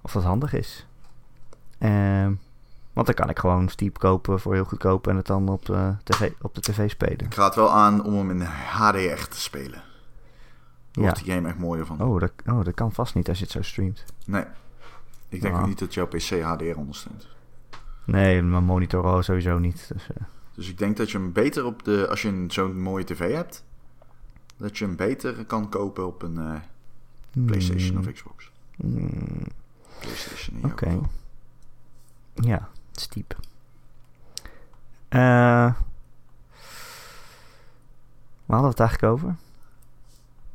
[0.00, 0.86] of dat handig is.
[1.78, 2.32] Ehm,
[2.92, 5.64] want dan kan ik gewoon Steep kopen voor heel goedkoop en het dan op,
[6.02, 7.26] tv, op de tv spelen.
[7.26, 9.92] Ik raad wel aan om hem in HDR te spelen.
[10.94, 11.02] Ja.
[11.02, 12.00] wordt die game echt mooier van.
[12.00, 14.04] Oh dat, oh, dat kan vast niet als je het zo streamt.
[14.26, 14.44] Nee.
[15.28, 17.26] Ik denk ook niet dat jouw PC HDR ondersteunt.
[18.04, 19.88] Nee, mijn monitor al sowieso niet.
[19.92, 20.16] Dus, eh,
[20.54, 22.06] Dus ik denk dat je hem beter op de...
[22.08, 23.64] Als je een- zo'n mooie tv hebt...
[24.56, 26.54] Dat je hem beter kan kopen op een eh,
[27.46, 28.50] PlayStation hmm, of Xbox.
[28.76, 29.42] hmm,
[30.00, 30.86] PlayStation Oké.
[30.90, 31.06] geval.
[32.34, 33.36] Ja, het is diep.
[35.08, 35.74] Eh, waar
[38.46, 39.36] hadden we het eigenlijk over?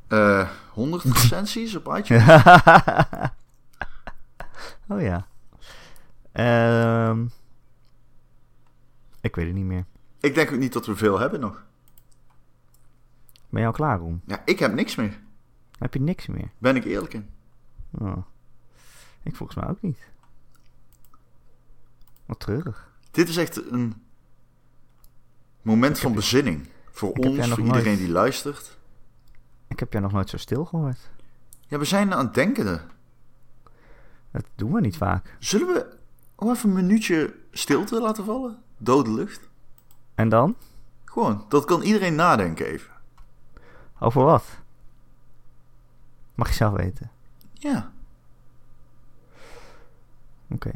[0.10, 2.24] Eh, 100 recensies op iTunes?
[4.90, 5.28] oh ja.
[6.32, 7.26] Ehm,
[9.22, 9.86] ik weet het niet meer.
[10.20, 11.64] Ik denk ook niet dat we veel hebben nog.
[13.50, 14.22] Ben je al klaar, om?
[14.26, 15.20] Ja, ik heb niks meer.
[15.80, 16.52] Heb je niks meer?
[16.58, 17.30] Ben ik eerlijk in.
[17.92, 18.18] Oh.
[19.24, 20.00] Ik volgens mij ook niet.
[22.26, 22.92] Wat treurig.
[23.12, 24.02] Dit is echt een
[25.62, 26.68] moment van bezinning.
[26.92, 28.78] Voor ik ons, nog voor iedereen nooit- die luistert.
[29.70, 31.10] Ik heb jou nog nooit zo stil gehoord.
[31.68, 32.82] Ja, we zijn aan het denken.
[34.32, 35.36] Dat doen we niet vaak.
[35.40, 35.98] Zullen we
[36.36, 38.58] oh, even een minuutje stilte laten vallen?
[38.78, 39.50] Dode lucht.
[40.16, 40.56] En dan?
[41.06, 42.92] Gewoon, dat kan iedereen nadenken even.
[44.00, 44.46] Over wat?
[46.36, 47.12] Mag je zelf weten.
[47.54, 47.92] Ja.
[50.50, 50.72] Oké.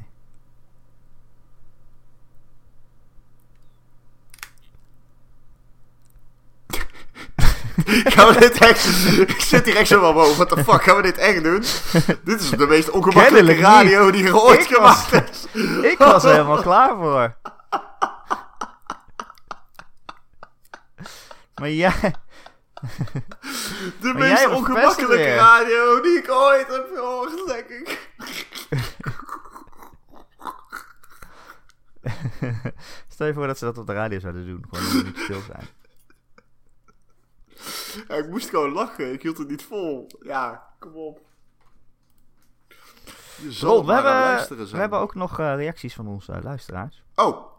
[8.13, 8.86] Gaan we dit echt...
[9.19, 11.59] Ik zit hier echt zo van, wow, what the fuck, gaan we dit echt doen?
[12.25, 13.61] dit is de meest ongemakkelijke niet.
[13.63, 15.45] radio die er ooit Ik was- gemaakt is.
[15.91, 17.36] Ik was er helemaal klaar voor.
[21.55, 22.13] Maar jij...
[22.81, 27.99] De Maar meest ongemakkelijke radio die ik ooit heb gehoord, denk ik.
[33.07, 34.65] Stel je voor dat ze dat op de radio zouden doen.
[34.69, 35.67] Gewoon minuutje stil zijn.
[38.07, 40.07] Ja, ik moest gewoon lachen, ik hield het niet vol.
[40.20, 41.22] Ja, kom op.
[43.41, 47.03] Je zal we hebben, luisteren we hebben ook nog eh, reacties van onze luisteraars.
[47.16, 47.51] Oh,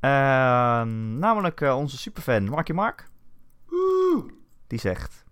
[0.00, 3.08] Ehm, namelijk eh, onze superfan Marky Mark.
[3.72, 4.32] Oeh.
[4.66, 5.24] Die zegt...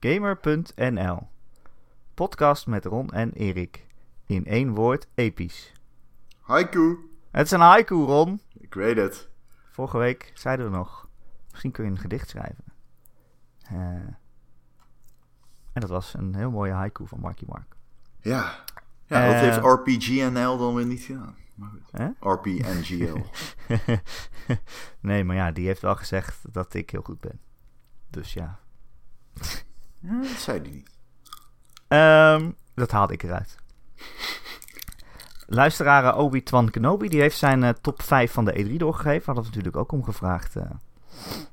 [0.00, 1.28] Gamer.nl
[2.14, 3.86] Podcast met Ron en Erik.
[4.26, 5.72] In één woord episch.
[6.40, 6.98] haiku.
[7.30, 8.40] Het is een haiku, Ron.
[8.58, 9.28] Ik weet het.
[9.70, 11.01] Vorige week zeiden we nog...
[11.52, 12.64] Misschien kun je een gedicht schrijven.
[13.62, 13.76] Eh,
[15.72, 17.76] en dat was een heel mooie haiku van Marky Mark.
[18.20, 18.64] Ja.
[19.06, 19.40] Ja, dat Eh.
[19.40, 21.36] heeft RPGNL dan weer niet gedaan.
[21.54, 22.14] Maar goed.
[22.20, 23.16] RPNGL.
[25.00, 27.40] nee, maar ja, die heeft wel gezegd dat ik heel goed ben.
[28.10, 28.58] Dus ja.
[30.00, 30.90] dat zei hij niet.
[31.88, 33.56] Ehm, dat haalde ik eruit.
[35.46, 39.24] Luisteraar Obi-Twan Kenobi, die heeft zijn eh, top 5 van de E3 doorgegeven.
[39.24, 40.56] Hadden we natuurlijk ook om gevraagd.
[40.56, 40.70] eh,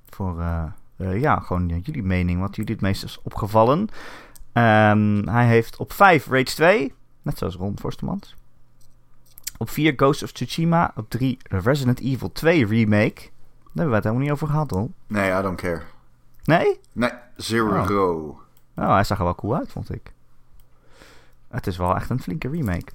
[0.10, 0.64] voor, eh,
[0.98, 3.88] eh, ja, gewoon jullie mening, wat jullie het meest is opgevallen.
[4.54, 8.36] Ehm, hij heeft op 5 Rage 2, net zoals Ron Forstemans.
[9.58, 10.92] Op 4 Ghost of Tsushima.
[10.96, 13.16] Op 3 Resident Evil 2 Remake.
[13.16, 13.30] Daar
[13.64, 14.94] hebben we het helemaal niet over gehad, Ron.
[15.08, 15.82] Nee, I don't care.
[16.44, 16.80] Nee?
[16.92, 18.40] Nee, zero.
[18.74, 20.14] Nou, hij zag er wel cool uit, vond ik.
[21.48, 22.92] Het is wel echt een flinke remake.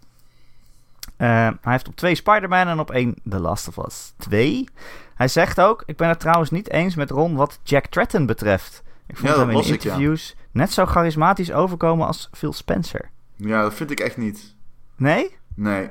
[1.24, 4.68] Eh, hij heeft op 2 Spider-Man en op 1 The Last of Us 2.
[5.14, 8.82] Hij zegt ook, ik ben het trouwens niet eens met Ron wat Jack Tratton betreft.
[9.06, 9.90] Ik vond Ja, hem in was ik, ja.
[9.90, 13.10] interviews net zo charismatisch overkomen als Phil Spencer.
[13.36, 14.54] Ja, dat vind ik echt niet.
[14.96, 15.36] Nee?
[15.54, 15.90] Nee.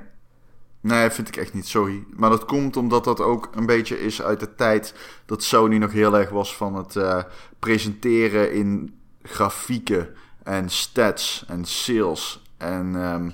[0.81, 2.03] Nee, vind ik echt niet, sorry.
[2.09, 5.91] Maar dat komt omdat dat ook een beetje is uit de tijd dat Sony nog
[5.91, 7.23] heel erg was van het eh,
[7.59, 10.09] presenteren in grafieken
[10.43, 12.43] en stats en sales.
[12.57, 13.29] En ehm,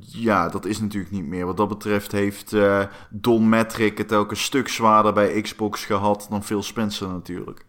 [0.00, 1.46] ja, dat is natuurlijk niet meer.
[1.46, 6.26] Wat dat betreft heeft eh, Don Metric het ook een stuk zwaarder bij Xbox gehad
[6.30, 7.66] dan Phil Spencer natuurlijk.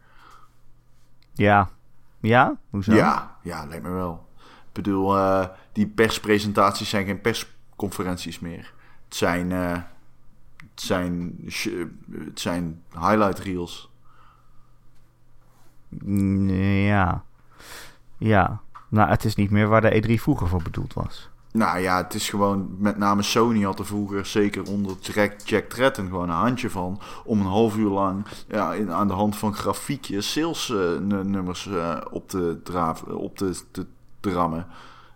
[1.34, 1.70] Ja.
[2.20, 2.58] Ja?
[2.70, 2.94] Hoezo?
[2.94, 4.28] Ja, ja, lijkt me wel.
[4.38, 8.74] Ik bedoel, eh, die perspresentaties zijn geen persconferenties meer.
[9.06, 9.72] Het zijn, eh,
[10.58, 11.36] het zijn,
[12.12, 13.92] het zijn highlight reels.
[15.90, 17.24] Mm, Ja.
[18.18, 18.62] Ja.
[18.90, 21.30] Nou, het is niet meer waar de E3 vroeger voor bedoeld was.
[21.56, 25.64] Nou ja, het is gewoon, met name Sony had er vroeger, zeker onder Jack, Jack
[25.64, 27.00] Tretton, gewoon een handje van.
[27.26, 32.30] Om een half uur lang ja, in, aan de hand van grafiekjes salesnummers eh op
[32.30, 33.86] te draven, op te, te.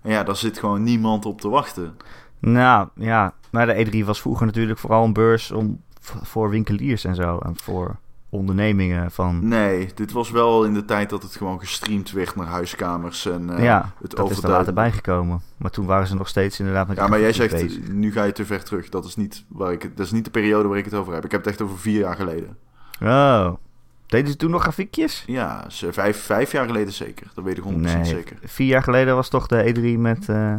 [0.02, 1.98] En ja, daar zit gewoon niemand op te wachten.
[2.40, 3.34] Nou, ja.
[3.50, 7.38] Maar de E3 was vroeger natuurlijk vooral een beurs om, voor winkeliers en zo.
[7.38, 9.48] En voor ondernemingen van...
[9.48, 13.50] Nee, dit was wel in de tijd dat het gewoon gestreamd werd naar huiskamers en
[13.58, 15.42] eh, ja, het dat is er later bijgekomen.
[15.58, 17.88] Maar toen waren ze nog steeds inderdaad met Ja, maar jij zegt, bezig.
[17.88, 18.90] nu ga je te ver terug.
[18.90, 21.26] Dat is, niet waar ik, dat is niet de periode waar ik het over heb.
[21.26, 22.58] Ik heb het echt over vier jaar geleden.
[23.04, 23.54] Oh,
[24.06, 25.24] Deden ze toen nog grafiekjes?
[25.28, 27.28] Ja, ze- vijf, vijf jaar geleden zeker.
[27.34, 28.38] Dat weet ik 100% Nee, zeker.
[28.44, 30.30] vier jaar geleden was toch de E3 met...
[30.30, 30.54] eh,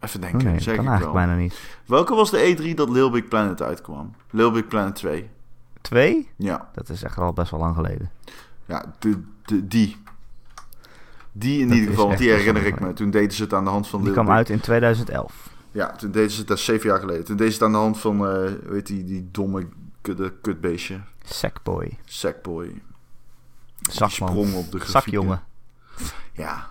[0.00, 0.94] Even oh denken, nee, dat zeker kan wel.
[0.94, 1.60] eigenlijk bijna niet.
[1.86, 4.14] Welke was de E3 dat Little Big Planet uitkwam?
[4.30, 5.30] Little Big Planet 2.
[5.84, 6.30] Twee?
[6.36, 8.10] Ja, Dat is echt al best wel lang geleden.
[8.66, 9.96] ja de, de, die.
[11.32, 12.92] Die in Dat ieder geval, want die herinner ik me.
[12.92, 15.50] Toen deden ze het aan de hand van Die kwam uit in 2011.
[15.70, 17.24] Ja, toen deden ze het, dat is zeven jaar geleden.
[17.24, 19.66] Toen deden ze het aan de hand van, eh weet die, die domme
[20.00, 21.00] kutte, kutbeestje.
[21.24, 21.98] Sackboy.
[22.04, 22.66] Sackboy.
[22.66, 22.82] Die
[23.92, 24.28] Zakman.
[24.28, 24.90] sprong op de grafieken.
[24.90, 25.42] Zakjongen.
[26.32, 26.66] Ja,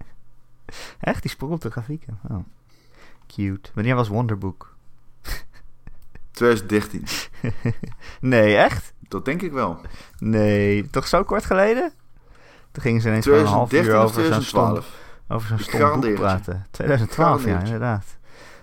[1.00, 1.22] Echt?
[1.22, 2.18] Die sprong op de grafieken.
[2.28, 2.38] Oh.
[3.26, 3.70] Cute.
[3.74, 4.71] Wanneer was Wonderbook?
[6.42, 7.04] 2013.
[8.30, 8.92] nee, echt?
[9.08, 9.80] Dat denk ik wel.
[10.18, 11.92] Nee, toch zo kort geleden?
[12.70, 15.00] Toen gingen ze ineens een half uur 2013 of over zo'n stom, 2012.
[15.28, 16.66] over zo'n stom boek praten.
[16.70, 18.04] 2012, ja, inderdaad.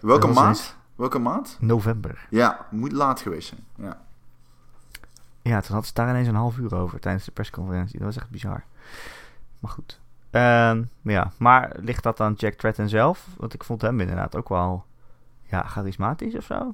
[0.01, 0.77] Welke maand?
[0.95, 1.57] Welke maand?
[1.59, 2.27] November.
[2.29, 3.65] Ja, moet laat geweest zijn.
[3.75, 4.01] Ja.
[5.41, 7.97] Ja, toen had ze daar ineens een half uur over tijdens de persconferentie.
[7.97, 8.63] Dat was echt bizar.
[9.59, 9.99] Maar goed.
[10.29, 13.27] Ehm, ja, maar ligt dat aan Jack Tretton zelf?
[13.37, 14.85] Want ik vond hem inderdaad ook wel
[15.41, 16.73] ja, charismatisch of zo.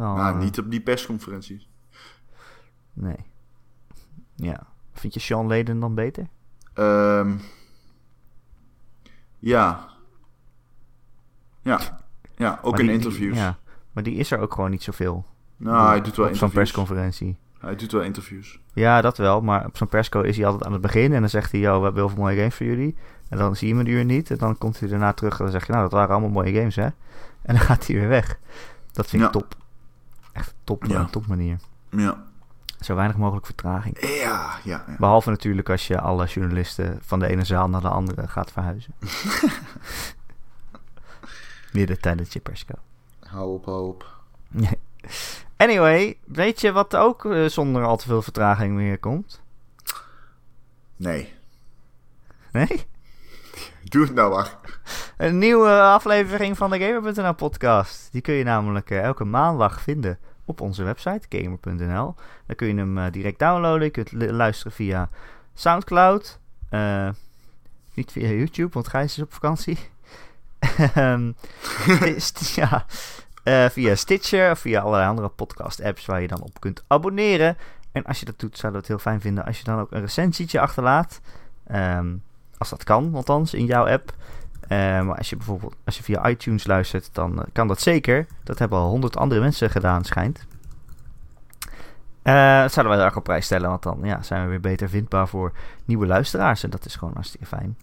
[0.00, 1.68] Maar eh, niet op die persconferenties.
[2.92, 3.16] Nee.
[4.36, 4.66] Ja.
[4.92, 6.26] Vind je Sean Leden dan beter?
[6.74, 7.32] Ehm,
[9.38, 9.88] ja.
[11.62, 11.98] Ja.
[12.36, 13.36] Ja, ook Maar in die- die- interviews.
[13.36, 13.58] ja,
[13.92, 15.24] maar die is er ook gewoon niet zoveel.
[15.56, 17.36] nou, hij doet wel op zo'n persconferentie.
[17.58, 18.58] Hij doet wel interviews.
[18.74, 19.40] Ja, dat wel.
[19.40, 21.12] Maar op zo'n persco is hij altijd aan het begin.
[21.12, 22.96] En dan zegt hij, yo, we hebben heel veel mooie games voor jullie.
[23.28, 24.30] En dan zie je hem een uur niet.
[24.30, 26.52] En dan komt hij daarna terug en dan zeg je, nou, dat waren allemaal mooie
[26.54, 26.84] games, hè?
[27.42, 28.38] En dan gaat hij weer weg.
[28.92, 29.40] Dat vind ik Ja.
[29.40, 29.56] top.
[30.32, 31.04] Echt top, Ja.
[31.04, 31.58] top manier.
[31.90, 32.22] Ja.
[32.80, 34.00] Zo weinig mogelijk vertraging.
[34.00, 34.84] Ja, ja.
[34.86, 34.96] ja.
[34.98, 38.94] Behalve natuurlijk als je alle journalisten van de ene zaal naar de andere gaat verhuizen.
[41.72, 42.74] Midden tijdens je persco.
[43.20, 44.06] Hou op, hou op.
[45.56, 49.40] Anyway, weet je wat ook eh, zonder al te veel vertraging meer komt?
[50.96, 51.34] Nee.
[52.52, 52.86] Nee?
[53.90, 54.54] Doe het nou maar.
[55.16, 58.08] Een nieuwe aflevering van de Gamer.nl podcast.
[58.12, 62.14] Die kun je namelijk eh, elke maandag vinden op onze website, gamer.nl.
[62.46, 63.84] Dan kun je hem eh, direct downloaden.
[63.84, 65.08] Je kunt lu- luisteren via
[65.54, 66.38] Soundcloud.
[66.68, 67.08] Eh,
[67.94, 69.78] niet via YouTube, want Gijs is op vakantie.
[70.94, 71.32] Ehm,
[72.54, 72.84] ja,
[73.70, 77.56] via Stitcher of via allerlei andere podcast apps waar je dan op kunt abonneren.
[77.92, 79.92] En als je dat doet, zouden we het heel fijn vinden als je dan ook
[79.92, 81.20] een recensietje achterlaat.
[81.66, 82.14] Ehm,
[82.60, 84.12] als dat kan, althans, in jouw app.
[84.60, 88.26] Eh, maar als je bijvoorbeeld als je via iTunes luistert, dan eh, kan dat zeker.
[88.44, 90.46] Dat hebben al honderd andere mensen gedaan, schijnt.
[92.22, 94.88] Eh, dat zouden wij erg op prijs stellen, want dan ja, zijn we weer beter
[94.88, 95.52] vindbaar voor
[95.84, 96.62] nieuwe luisteraars.
[96.62, 97.76] En dat is gewoon hartstikke fijn.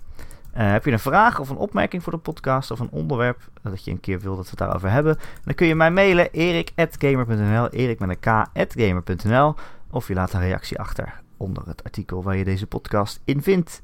[0.52, 3.92] Heb je een vraag of een opmerking voor de podcast of een onderwerp dat je
[3.92, 8.00] een keer wil dat we het daarover hebben, dan kun je mij mailen erik.gamer.nl, erik
[8.00, 9.56] met een k.gamer.nl
[9.92, 13.82] of je laat een reactie achter onder het artikel waar je deze podcast in vindt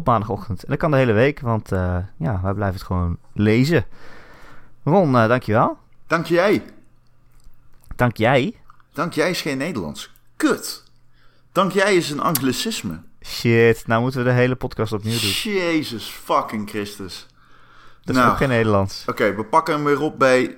[0.00, 0.62] op maandagochtend.
[0.64, 3.84] En dat kan de hele week, want eh, ja, wij blijven het gewoon lezen.
[4.84, 5.78] Ron, eh, dankjewel.
[6.06, 6.62] Dank jij.
[7.96, 8.54] Dank jij.
[8.92, 10.12] Dank jij is geen Nederlands.
[10.36, 10.84] Kut.
[11.52, 13.00] Dank jij is een anglicisme.
[13.24, 15.30] Shit, nou moeten we de hele podcast opnieuw doen.
[15.52, 17.26] Jezus fucking Christus.
[18.02, 18.32] Dat is Nou.
[18.32, 19.04] ook geen Nederlands.
[19.06, 20.56] Oké, we pakken hem weer op bij...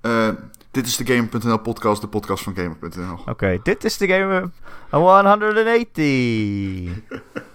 [0.00, 0.28] eh,
[0.70, 3.18] dit is de Gamer.nl podcast, de podcast van Gamer.nl.
[3.26, 4.50] Oké, dit is de Gamer
[4.90, 6.90] 180.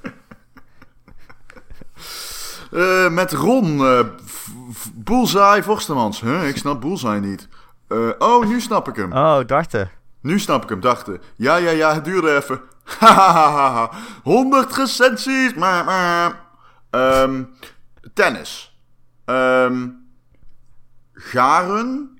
[2.72, 3.78] Eh, met Ron,
[4.26, 6.22] v- Bullseye Vorstemans.
[6.22, 7.48] Huh, ik snap Bullseye niet.
[7.88, 9.14] Eh, oh, nu snap ik hem.
[9.14, 9.90] Oh, darten.
[10.22, 11.22] Nu snap ik hem, dachten.
[11.36, 12.62] Ja, ja, ja, het duurde even.
[13.00, 13.90] Hahaha.
[14.24, 15.54] 100 recensies.
[15.54, 16.40] Maar, maar.
[16.90, 17.44] Ehm,
[18.14, 18.80] tennis.
[19.26, 19.88] Ehm,
[21.14, 22.20] garen.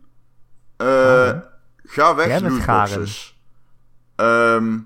[0.78, 1.44] Garen?
[1.84, 3.40] ga weg, lootboxes.
[4.16, 4.78] Ehm,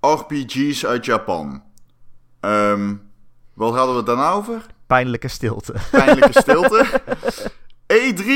[0.00, 1.62] RPG's uit Japan.
[2.40, 2.94] Ehm,
[3.58, 4.66] wat hadden we het daarna over?
[4.86, 5.74] Pijnlijke stilte.
[5.90, 7.00] Pijnlijke stilte.
[7.92, 8.26] E3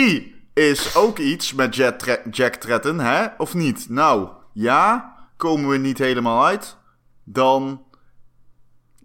[0.53, 3.27] is ook iets met Jack, Tre- Jack Tretton, hè?
[3.39, 3.89] Of niet?
[3.89, 5.11] Nou, ja.
[5.37, 6.77] Komen we niet helemaal uit?
[7.25, 7.85] Dan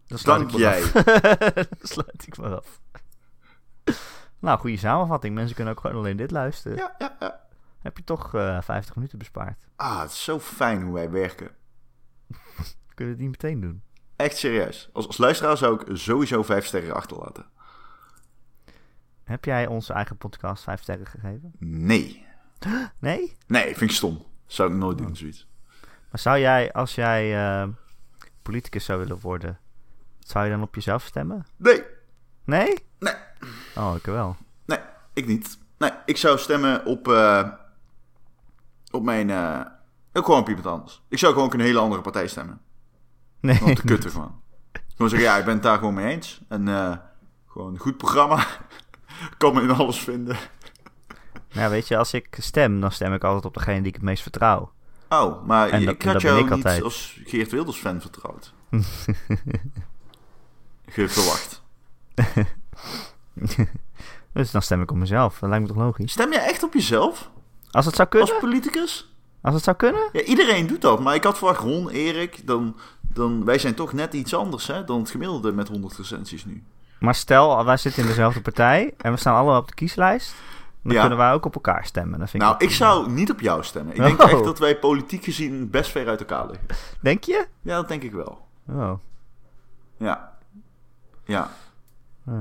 [0.08, 0.82] Dan sluit dank jij.
[1.54, 2.80] Dan sluit ik maar af.
[4.40, 5.36] Nou, goede samenvatting.
[5.36, 6.78] Mensen kunnen ook gewoon alleen dit luisteren.
[6.78, 7.40] Ja, ja, ja.
[7.80, 9.68] Heb je toch eh 50 minuten bespaard.
[9.76, 11.50] Ah, het is zo fijn hoe wij werken.
[12.96, 13.82] Kunnen we het niet meteen doen?
[14.18, 14.90] Echt serieus.
[14.94, 17.46] Als, als luisteraar zou ik sowieso vijf sterren achterlaten.
[19.24, 21.52] Heb jij onze eigen podcast 5 sterren gegeven?
[21.60, 22.26] Nee.
[23.00, 23.38] Nee?
[23.48, 24.26] Nee, vind ik stom.
[24.46, 25.48] Zou ik nooit doen, zoiets.
[25.82, 27.68] Maar zou jij, als jij eh,
[28.42, 29.60] politicus zou willen worden,
[30.20, 31.46] zou je dan op jezelf stemmen?
[31.56, 31.84] Nee.
[32.44, 32.74] Nee?
[33.00, 33.14] Nee.
[33.76, 34.36] Oh, ik wel.
[34.66, 34.80] Nee,
[35.14, 35.58] ik niet.
[35.78, 37.50] Nee, ik zou stemmen op, eh,
[38.92, 39.32] op mijn...
[40.14, 41.02] ook gewoon op iemand anders.
[41.10, 42.62] Ik zou gewoon een hele andere partij stemmen.
[43.40, 43.56] Nee.
[43.56, 44.42] Gewoon te kutten gewoon.
[44.90, 46.42] Gewoon zeggen, ja, ik ben het daar gewoon mee eens.
[46.50, 46.94] En eh,
[47.48, 48.46] gewoon een goed programma.
[49.38, 50.38] kan me in alles vinden.
[51.54, 54.04] Nou, weet je, als ik stem, dan stem ik altijd op degene die ik het
[54.04, 54.72] meest vertrouw.
[55.10, 56.84] Oh, maar En ik had jou ik niet altijd.
[56.84, 58.54] als Geert Wilders fan vertrouwd.
[60.86, 61.62] Geverwacht.
[64.34, 65.40] Dus dan stem ik op mezelf.
[65.40, 66.12] Dat lijkt me toch logisch?
[66.12, 67.30] Stem je echt op jezelf?
[67.72, 68.30] Als het zou kunnen?
[68.30, 69.14] Als politicus?
[69.42, 70.10] Als het zou kunnen?
[70.12, 71.00] Ja, iedereen doet dat.
[71.00, 72.76] Maar ik had verwacht, Ron, Erik, dan,
[73.18, 76.64] dan, wij zijn toch net iets anders hè, dan het gemiddelde met 100 recensies nu.
[77.00, 80.36] Maar stel, wij zitten in dezelfde partij en we staan allemaal op de kieslijst.
[80.84, 81.00] Dan Ja.
[81.00, 82.20] kunnen wij ook op elkaar stemmen.
[82.20, 83.96] Dat vind Nou, ik zou niet op jou stemmen.
[83.96, 84.32] Ik denk Oh.
[84.32, 86.68] echt dat wij politiek gezien best ver uit elkaar liggen.
[87.02, 87.48] Denk je?
[87.62, 88.48] Ja, dat denk ik wel.
[88.70, 88.94] Oh,
[89.98, 90.32] Ja.
[91.26, 91.50] Ja.
[92.26, 92.34] eh,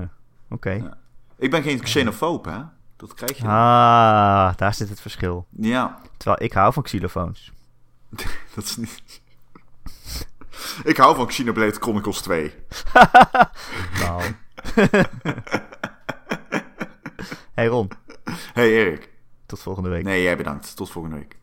[0.50, 0.70] oké.
[0.70, 0.96] Ja.
[1.38, 2.58] Ik ben geen xenofoob, hè?
[2.96, 3.42] Dat krijg je.
[3.46, 5.46] Ah, daar zit het verschil.
[5.50, 7.52] Ja, Terwijl ik hou van xylofoons.
[8.54, 9.02] dat is niet...
[10.84, 12.54] ik hou van Xenoblade Chronicles 2.
[14.00, 14.22] Nou.
[17.54, 17.90] hey Ron,
[18.52, 19.08] Hey Erik.
[19.46, 20.04] tot volgende week.
[20.04, 20.76] Nee, jij bedankt.
[20.76, 21.36] Tot volgende week.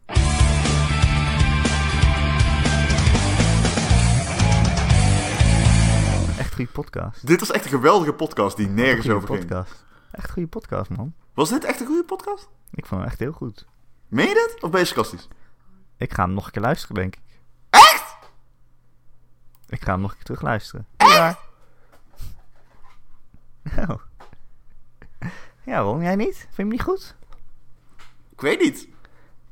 [6.38, 7.28] Echt goede podcast.
[7.28, 9.40] Dit was echt een geweldige podcast die nergens over ging.
[9.48, 9.86] podcast.
[10.12, 11.14] Echt goede podcast, man.
[11.34, 12.50] Was dit echt een goede podcast?
[12.74, 13.66] Ik vond hem echt heel goed.
[14.08, 14.64] Meen je dit?
[14.64, 15.28] Of ben je sarcastisch?
[15.98, 17.22] Ik ga hem nog een keer luisteren, denk ik.
[17.70, 18.13] Echt?
[19.68, 20.88] Ik ga hem nog een keer terug luisteren.
[20.98, 21.38] Ja.
[23.76, 24.00] Nou.
[25.64, 26.36] Ja, Ron, jij niet?
[26.38, 27.16] Vind je hem niet goed?
[28.32, 28.88] Ik weet niet.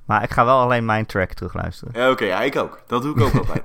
[0.05, 2.01] Maar ik ga wel alleen mijn track terug luisteren.
[2.01, 2.25] Ja, oké.
[2.25, 2.83] ja, ik ook.
[2.87, 3.63] Dat doe ik ook altijd.